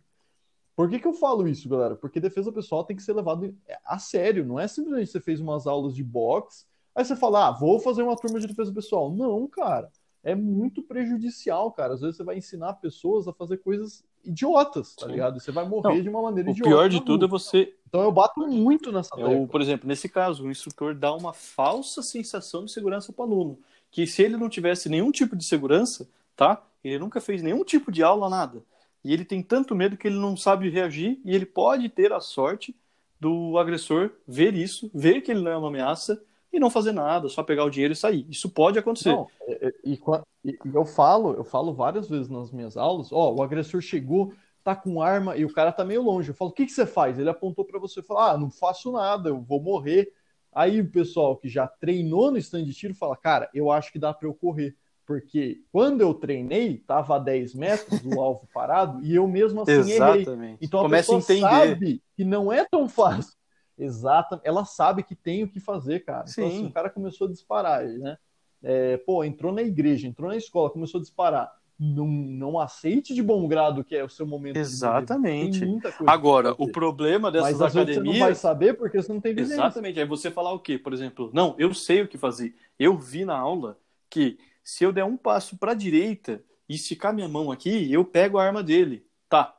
[0.75, 1.95] Por que, que eu falo isso, galera?
[1.95, 3.53] Porque defesa pessoal tem que ser levado
[3.83, 4.45] a sério.
[4.45, 8.01] Não é simplesmente você fez umas aulas de boxe, aí você fala, ah, vou fazer
[8.01, 9.11] uma turma de defesa pessoal.
[9.11, 9.91] Não, cara.
[10.23, 11.93] É muito prejudicial, cara.
[11.93, 15.13] Às vezes você vai ensinar pessoas a fazer coisas idiotas, tá Sim.
[15.13, 15.39] ligado?
[15.39, 16.69] Você vai morrer Não, de uma maneira o idiota.
[16.69, 17.73] O pior de tudo é você.
[17.87, 21.33] Então eu bato muito nessa é o, Por exemplo, nesse caso, o instrutor dá uma
[21.33, 23.59] falsa sensação de segurança para o aluno.
[23.89, 26.61] Que se ele não tivesse nenhum tipo de segurança, tá?
[26.83, 28.61] Ele nunca fez nenhum tipo de aula, nada.
[29.03, 32.19] E ele tem tanto medo que ele não sabe reagir e ele pode ter a
[32.19, 32.75] sorte
[33.19, 36.21] do agressor ver isso, ver que ele não é uma ameaça
[36.51, 38.25] e não fazer nada, só pegar o dinheiro e sair.
[38.29, 39.11] Isso pode acontecer.
[39.11, 39.99] Não, e, e,
[40.45, 44.33] e, eu falo, eu falo várias vezes nas minhas aulas, ó, o agressor chegou,
[44.63, 46.29] tá com arma e o cara tá meio longe.
[46.29, 47.19] Eu falo, o que, que você faz?
[47.19, 50.11] Ele apontou para você e falou, ah, não faço nada, eu vou morrer.
[50.51, 53.99] Aí o pessoal que já treinou no stand de tiro fala, cara, eu acho que
[53.99, 54.75] dá para eu correr.
[55.05, 59.71] Porque quando eu treinei, tava a 10 metros o alvo parado e eu mesmo assim
[59.91, 60.29] Exatamente.
[60.29, 60.57] errei.
[60.61, 61.69] Então a Começa pessoa a entender.
[61.69, 63.33] sabe que não é tão fácil.
[63.79, 66.27] Exata, ela sabe que tem o que fazer, cara.
[66.27, 66.41] Sim.
[66.41, 68.17] Então, assim, o cara começou a disparar, né?
[68.61, 71.57] É, pô, entrou na igreja, entrou na escola, começou a disparar.
[71.79, 74.57] Não, não aceite de bom grado que é o seu momento.
[74.57, 75.65] Exatamente.
[76.05, 78.03] Agora, o problema dessas Mas, academias.
[78.03, 79.53] Você não vai saber porque você não tem vivência.
[79.53, 79.97] Exatamente.
[79.97, 80.77] Aí você falar o quê?
[80.77, 82.53] Por exemplo, não, eu sei o que fazer.
[82.77, 83.77] Eu vi na aula
[84.09, 88.03] que se eu der um passo para a direita e esticar minha mão aqui, eu
[88.03, 89.05] pego a arma dele.
[89.29, 89.55] Tá.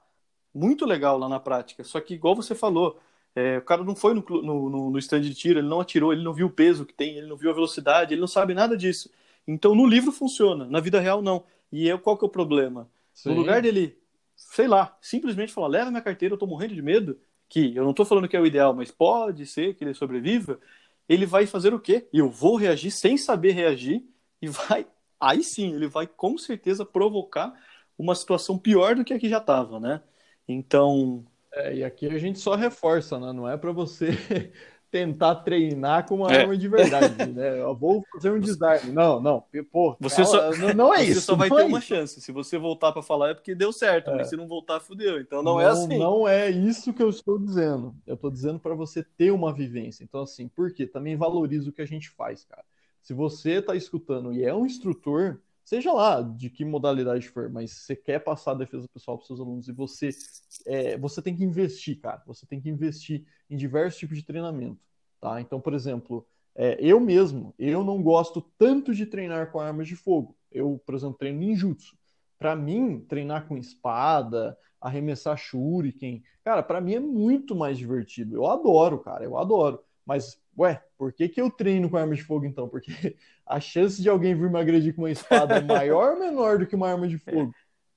[0.54, 1.82] Muito legal lá na prática.
[1.84, 2.98] Só que, igual você falou,
[3.34, 6.22] é, o cara não foi no, no, no stand de tiro, ele não atirou, ele
[6.22, 8.76] não viu o peso que tem, ele não viu a velocidade, ele não sabe nada
[8.76, 9.10] disso.
[9.46, 11.44] Então no livro funciona, na vida real não.
[11.70, 12.90] E eu, qual que é o problema?
[13.14, 13.30] Sim.
[13.30, 13.96] No lugar dele,
[14.34, 17.18] sei lá, simplesmente falar, leva minha carteira, eu tô morrendo de medo,
[17.48, 20.58] que eu não tô falando que é o ideal, mas pode ser que ele sobreviva,
[21.08, 22.08] ele vai fazer o quê?
[22.12, 24.04] E eu vou reagir sem saber reagir
[24.40, 24.86] e vai,
[25.20, 27.52] aí sim, ele vai com certeza provocar
[27.98, 30.00] uma situação pior do que a que já estava, né?
[30.48, 31.24] Então,
[31.55, 33.32] é, e aqui a gente só reforça, né?
[33.32, 34.11] Não é para você
[34.90, 36.40] tentar treinar com uma é.
[36.40, 37.61] arma de verdade, né?
[37.61, 38.92] Eu vou fazer um desarme.
[38.92, 39.44] Não, não.
[39.70, 41.20] Pô, você só, não, não é você isso.
[41.20, 41.88] Você só vai ter é uma isso.
[41.88, 42.20] chance.
[42.20, 44.16] Se você voltar para falar é porque deu certo, é.
[44.16, 45.20] mas se não voltar, fudeu.
[45.20, 45.98] Então não, é não, é assim.
[45.98, 47.94] Não é isso que eu estou dizendo.
[48.07, 50.05] Eu estou dizendo para você ter uma vivência.
[50.05, 50.86] Então, assim, por quê?
[50.86, 52.64] Também valoriza o que a gente faz, cara.
[53.01, 55.40] Se você está escutando e é um instrutor,
[55.70, 59.38] seja lá de que modalidade for, mas você quer passar a defesa pessoal para seus
[59.38, 60.10] alunos e você
[60.66, 62.20] é, você tem que investir, cara.
[62.26, 64.80] Você tem que investir em diversos tipos de treinamento,
[65.20, 65.40] tá?
[65.40, 69.94] Então, por exemplo, é, eu mesmo, eu não gosto tanto de treinar com armas de
[69.94, 70.36] fogo.
[70.50, 71.96] Eu, por exemplo, treino ninjutsu.
[72.36, 78.34] Para mim, treinar com espada, arremessar shuriken, cara, para mim é muito mais divertido.
[78.34, 79.84] Eu adoro, cara, eu adoro.
[80.04, 82.68] Mas ué, por que, que eu treino com arma de fogo então?
[82.68, 82.92] Porque
[83.46, 86.66] a chance de alguém vir me agredir com uma espada é maior ou menor do
[86.66, 87.52] que uma arma de fogo?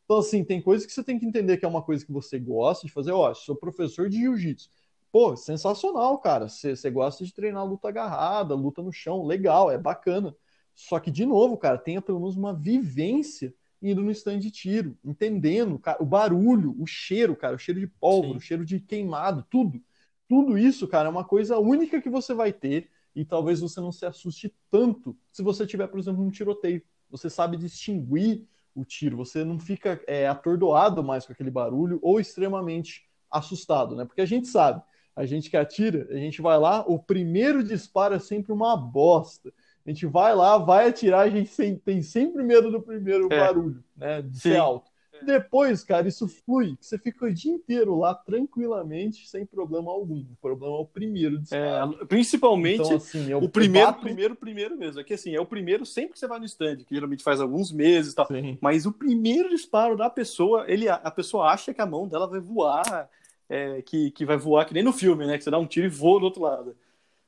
[0.05, 2.39] Então, assim, tem coisas que você tem que entender que é uma coisa que você
[2.39, 3.11] gosta de fazer.
[3.11, 4.70] Ó, sou professor de jiu-jitsu.
[5.11, 6.47] Pô, sensacional, cara.
[6.47, 10.36] Você, gosta de treinar luta agarrada, luta no chão, legal, é bacana.
[10.74, 14.97] Só que, de novo, cara, tenha pelo menos uma vivência indo no stand de tiro,
[15.03, 19.45] entendendo cara, o barulho, o cheiro, cara, o cheiro de pólvora, o cheiro de queimado,
[19.49, 19.82] tudo
[20.28, 23.91] tudo isso, cara, é uma coisa única que você vai ter e talvez você não
[23.91, 26.82] se assuste tanto se você tiver, por exemplo, um tiroteio.
[27.09, 28.43] Você sabe distinguir
[28.76, 34.05] o tiro, você não fica é, atordoado mais com aquele barulho ou extremamente assustado, né?
[34.05, 34.82] Porque a gente sabe,
[35.15, 39.53] a gente que atira, a gente vai lá, o primeiro disparo é sempre uma bosta.
[39.86, 43.39] A gente vai lá, vai atirar, a gente tem sempre medo do primeiro é.
[43.39, 44.21] barulho, né?
[44.21, 44.51] De Sim.
[44.51, 44.89] ser alto.
[45.24, 46.78] Depois, cara, isso flui.
[46.80, 50.19] Você fica o dia inteiro lá tranquilamente, sem problema algum.
[50.19, 51.97] O problema é o primeiro disparo.
[52.01, 54.01] É, principalmente então, assim, o primeiro, bato...
[54.01, 54.99] primeiro, primeiro mesmo.
[54.99, 57.41] É que assim, é o primeiro sempre que você vai no stand, que geralmente faz
[57.41, 58.28] alguns meses e tal.
[58.28, 58.57] Sim.
[58.61, 62.39] Mas o primeiro disparo da pessoa, ele, a pessoa acha que a mão dela vai
[62.39, 63.09] voar,
[63.49, 65.38] é, que, que vai voar que nem no filme, né?
[65.38, 66.76] Que você dá um tiro e voa do outro lado.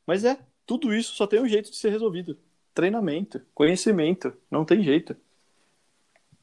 [0.05, 2.37] Mas é, tudo isso só tem um jeito de ser resolvido.
[2.73, 5.15] Treinamento, conhecimento, não tem jeito.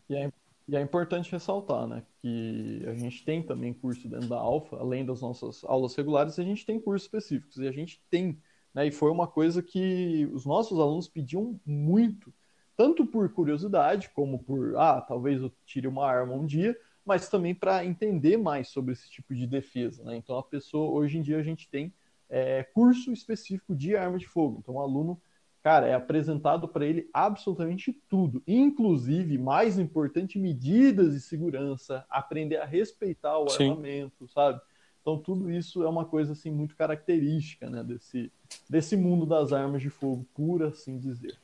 [0.09, 0.32] E é
[0.68, 5.04] e é importante ressaltar, né, que a gente tem também curso dentro da Alfa, além
[5.04, 8.38] das nossas aulas regulares, a gente tem cursos específicos e a gente tem,
[8.72, 12.32] né, e foi uma coisa que os nossos alunos pediam muito,
[12.76, 17.54] tanto por curiosidade como por, ah, talvez eu tire uma arma um dia, mas também
[17.54, 20.16] para entender mais sobre esse tipo de defesa, né?
[20.16, 21.92] Então a pessoa, hoje em dia a gente tem
[22.28, 25.20] é, curso específico de arma de fogo, então o aluno
[25.62, 32.64] cara, é apresentado para ele absolutamente tudo, inclusive, mais importante, medidas de segurança, aprender a
[32.64, 33.70] respeitar o Sim.
[33.70, 34.60] armamento, sabe?
[35.00, 38.32] Então tudo isso é uma coisa assim muito característica, né, desse
[38.68, 41.36] desse mundo das armas de fogo, por assim dizer.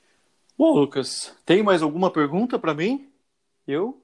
[0.56, 3.10] Bom, Lucas, tem mais alguma pergunta para mim?
[3.66, 4.02] Eu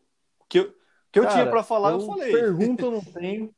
[0.48, 0.74] que eu,
[1.10, 2.32] que eu Cara, tinha para falar, eu, eu falei.
[2.32, 3.54] Pergunta eu não tenho.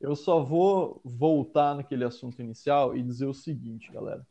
[0.00, 4.26] Eu só vou voltar naquele assunto inicial e dizer o seguinte, galera.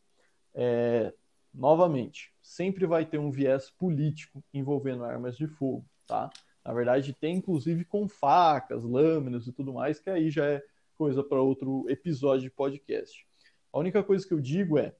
[0.62, 1.14] É,
[1.53, 6.30] novamente, sempre vai ter um viés político envolvendo armas de fogo, tá?
[6.66, 10.62] Na verdade, tem inclusive com facas, lâminas e tudo mais, que aí já é
[10.97, 13.26] coisa para outro episódio de podcast.
[13.72, 14.93] A única coisa que eu digo é,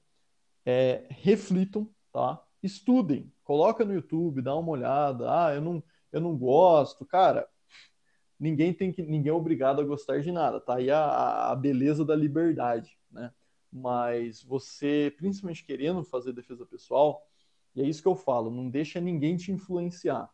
[0.64, 2.42] é reflitam, tá?
[2.62, 5.26] Estudem, coloca no YouTube, dá uma olhada.
[5.28, 7.46] Ah, eu não, eu não gosto, cara.
[8.38, 10.80] Ninguém tem que, ninguém é obrigado a gostar de nada, tá?
[10.80, 13.30] E a, a beleza da liberdade, né?
[13.72, 17.24] Mas você, principalmente querendo fazer defesa pessoal,
[17.74, 20.28] e é isso que eu falo, não deixa ninguém te influenciar.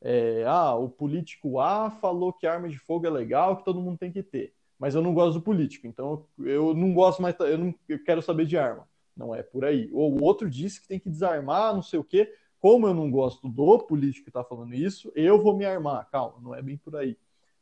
[0.00, 3.98] É, ah, o político A falou que arma de fogo é legal, que todo mundo
[3.98, 4.52] tem que ter.
[4.78, 8.20] Mas eu não gosto do político, então eu não gosto mais, eu não eu quero
[8.20, 8.88] saber de arma.
[9.16, 9.88] Não é por aí.
[9.92, 12.34] Ou o outro disse que tem que desarmar, não sei o quê.
[12.58, 16.08] Como eu não gosto do político que está falando isso, eu vou me armar.
[16.10, 17.16] Calma, não é bem por aí.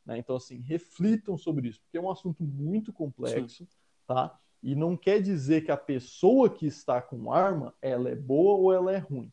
[0.04, 0.18] Né?
[0.18, 3.70] Então, assim, reflitam sobre isso, porque é um assunto muito complexo, Sim.
[4.06, 4.38] tá?
[4.62, 8.72] E não quer dizer que a pessoa que está com arma, ela é boa ou
[8.72, 9.32] ela é ruim,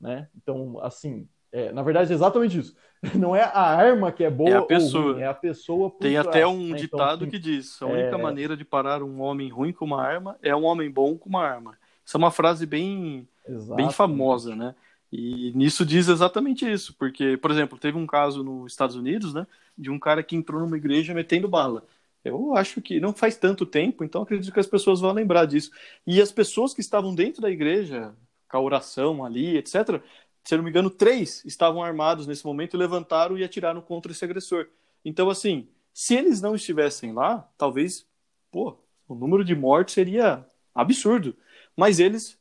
[0.00, 0.28] né?
[0.36, 2.76] Então, assim, é, na verdade, é exatamente isso.
[3.14, 5.04] Não é a arma que é boa é a pessoa.
[5.04, 6.76] ou ruim, é a pessoa Tem trás, até um né?
[6.76, 8.22] ditado então, que diz: a única é...
[8.22, 11.42] maneira de parar um homem ruim com uma arma é um homem bom com uma
[11.42, 11.78] arma.
[12.04, 13.26] Isso é uma frase bem,
[13.74, 14.74] bem famosa, né?
[15.10, 19.46] E nisso diz exatamente isso, porque, por exemplo, teve um caso nos Estados Unidos, né,
[19.78, 21.84] de um cara que entrou numa igreja metendo bala.
[22.24, 25.70] Eu acho que não faz tanto tempo, então acredito que as pessoas vão lembrar disso.
[26.06, 28.14] E as pessoas que estavam dentro da igreja,
[28.48, 30.02] com a oração ali, etc.,
[30.42, 34.68] se não me engano, três estavam armados nesse momento levantaram e atiraram contra esse agressor.
[35.04, 38.06] Então, assim, se eles não estivessem lá, talvez,
[38.50, 38.76] pô,
[39.08, 41.36] o número de mortes seria absurdo.
[41.76, 42.38] Mas eles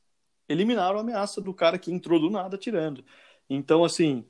[0.47, 3.03] eliminaram a ameaça do cara que entrou do nada atirando.
[3.49, 4.25] Então, assim,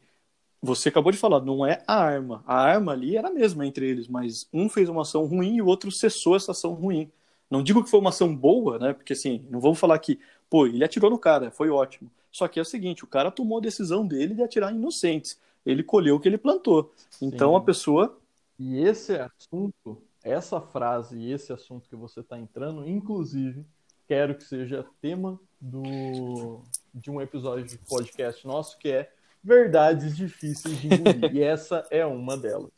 [0.66, 2.44] você acabou de falar, não é a arma.
[2.46, 5.62] A arma ali era a mesma entre eles, mas um fez uma ação ruim e
[5.62, 7.10] o outro cessou essa ação ruim.
[7.50, 8.94] Não digo que foi uma ação boa, né?
[8.94, 12.10] Porque assim, não vamos falar que, pô, ele atirou no cara, foi ótimo.
[12.32, 15.40] Só que é o seguinte, o cara tomou a decisão dele de atirar em inocentes.
[15.66, 16.92] Ele colheu o que ele plantou.
[17.22, 17.58] Então Sim.
[17.58, 18.18] a pessoa.
[18.58, 23.66] E esse assunto, essa frase e esse assunto que você está entrando, inclusive,
[24.08, 26.62] quero que seja tema do,
[26.94, 29.12] de um episódio de podcast nosso, que é
[29.46, 31.36] verdades difíceis de engolir.
[31.36, 32.72] e essa é uma delas.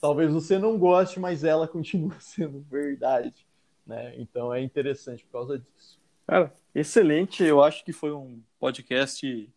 [0.00, 3.44] Talvez você não goste, mas ela continua sendo verdade.
[3.84, 4.14] Né?
[4.16, 5.98] Então é interessante por causa disso.
[6.26, 7.42] Cara, excelente.
[7.42, 9.52] Eu acho que foi um podcast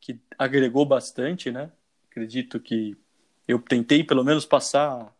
[0.00, 1.70] que agregou bastante, né?
[2.10, 2.96] Acredito que
[3.46, 5.14] eu tentei pelo menos passar.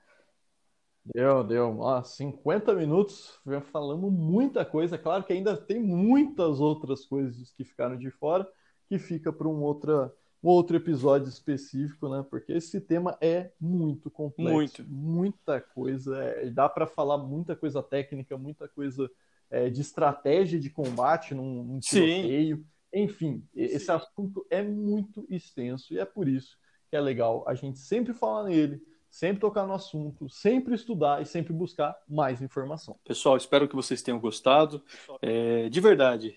[1.05, 1.81] Deu, deu.
[1.81, 3.39] Ó, 50 minutos,
[3.70, 4.97] falando muita coisa.
[4.97, 8.49] Claro que ainda tem muitas outras coisas que ficaram de fora,
[8.89, 10.12] que fica para um outra
[10.43, 12.24] outro episódio específico, né?
[12.28, 14.84] Porque esse tema é muito complexo, muito.
[14.93, 19.09] muita coisa, é, dá para falar muita coisa técnica, muita coisa
[19.51, 22.57] é, de estratégia de combate num, num tiroteio.
[22.57, 22.66] Sim.
[22.95, 23.61] Enfim, Sim.
[23.62, 26.59] esse assunto é muito extenso e é por isso
[26.90, 31.24] que é legal a gente sempre falar nele, sempre tocar no assunto, sempre estudar e
[31.24, 32.99] sempre buscar mais informação.
[33.03, 34.84] Pessoal, espero que vocês tenham gostado.
[35.22, 36.36] É, de verdade,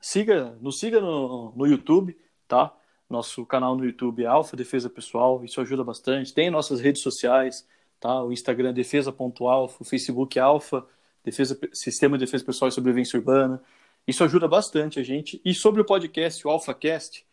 [0.00, 2.77] siga, nos siga no, no YouTube, tá?
[3.08, 6.34] Nosso canal no YouTube é Alfa Defesa Pessoal, isso ajuda bastante.
[6.34, 7.66] Tem nossas redes sociais,
[7.98, 8.22] tá?
[8.22, 10.86] O Instagram é defesa.alfa, o Facebook é Alfa,
[11.24, 13.62] defesa, Sistema de Defesa Pessoal e Sobrevivência Urbana.
[14.06, 15.40] Isso ajuda bastante a gente.
[15.44, 17.24] E sobre o podcast, o AlphaCast,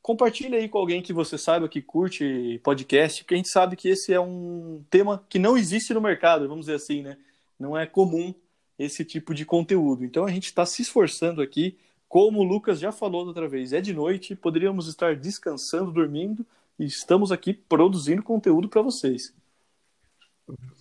[0.00, 3.88] compartilhe aí com alguém que você saiba que curte podcast, porque a gente sabe que
[3.88, 7.16] esse é um tema que não existe no mercado, vamos dizer assim, né?
[7.58, 8.34] Não é comum
[8.76, 10.04] esse tipo de conteúdo.
[10.04, 11.76] Então a gente está se esforçando aqui
[12.12, 16.44] como o Lucas já falou outra vez, é de noite, poderíamos estar descansando, dormindo,
[16.78, 19.34] e estamos aqui produzindo conteúdo para vocês.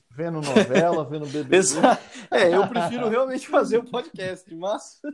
[0.10, 1.60] Vendo novela, vendo bebê.
[2.30, 5.00] é, eu prefiro realmente fazer o um podcast, mas.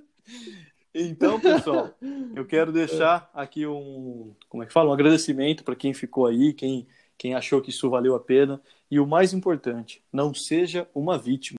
[1.00, 1.94] Então, pessoal,
[2.36, 6.54] eu quero deixar aqui um, como é que fala, um agradecimento para quem ficou aí,
[6.54, 8.60] quem, quem achou que isso valeu a pena.
[8.90, 11.57] E o mais importante, não seja uma vítima.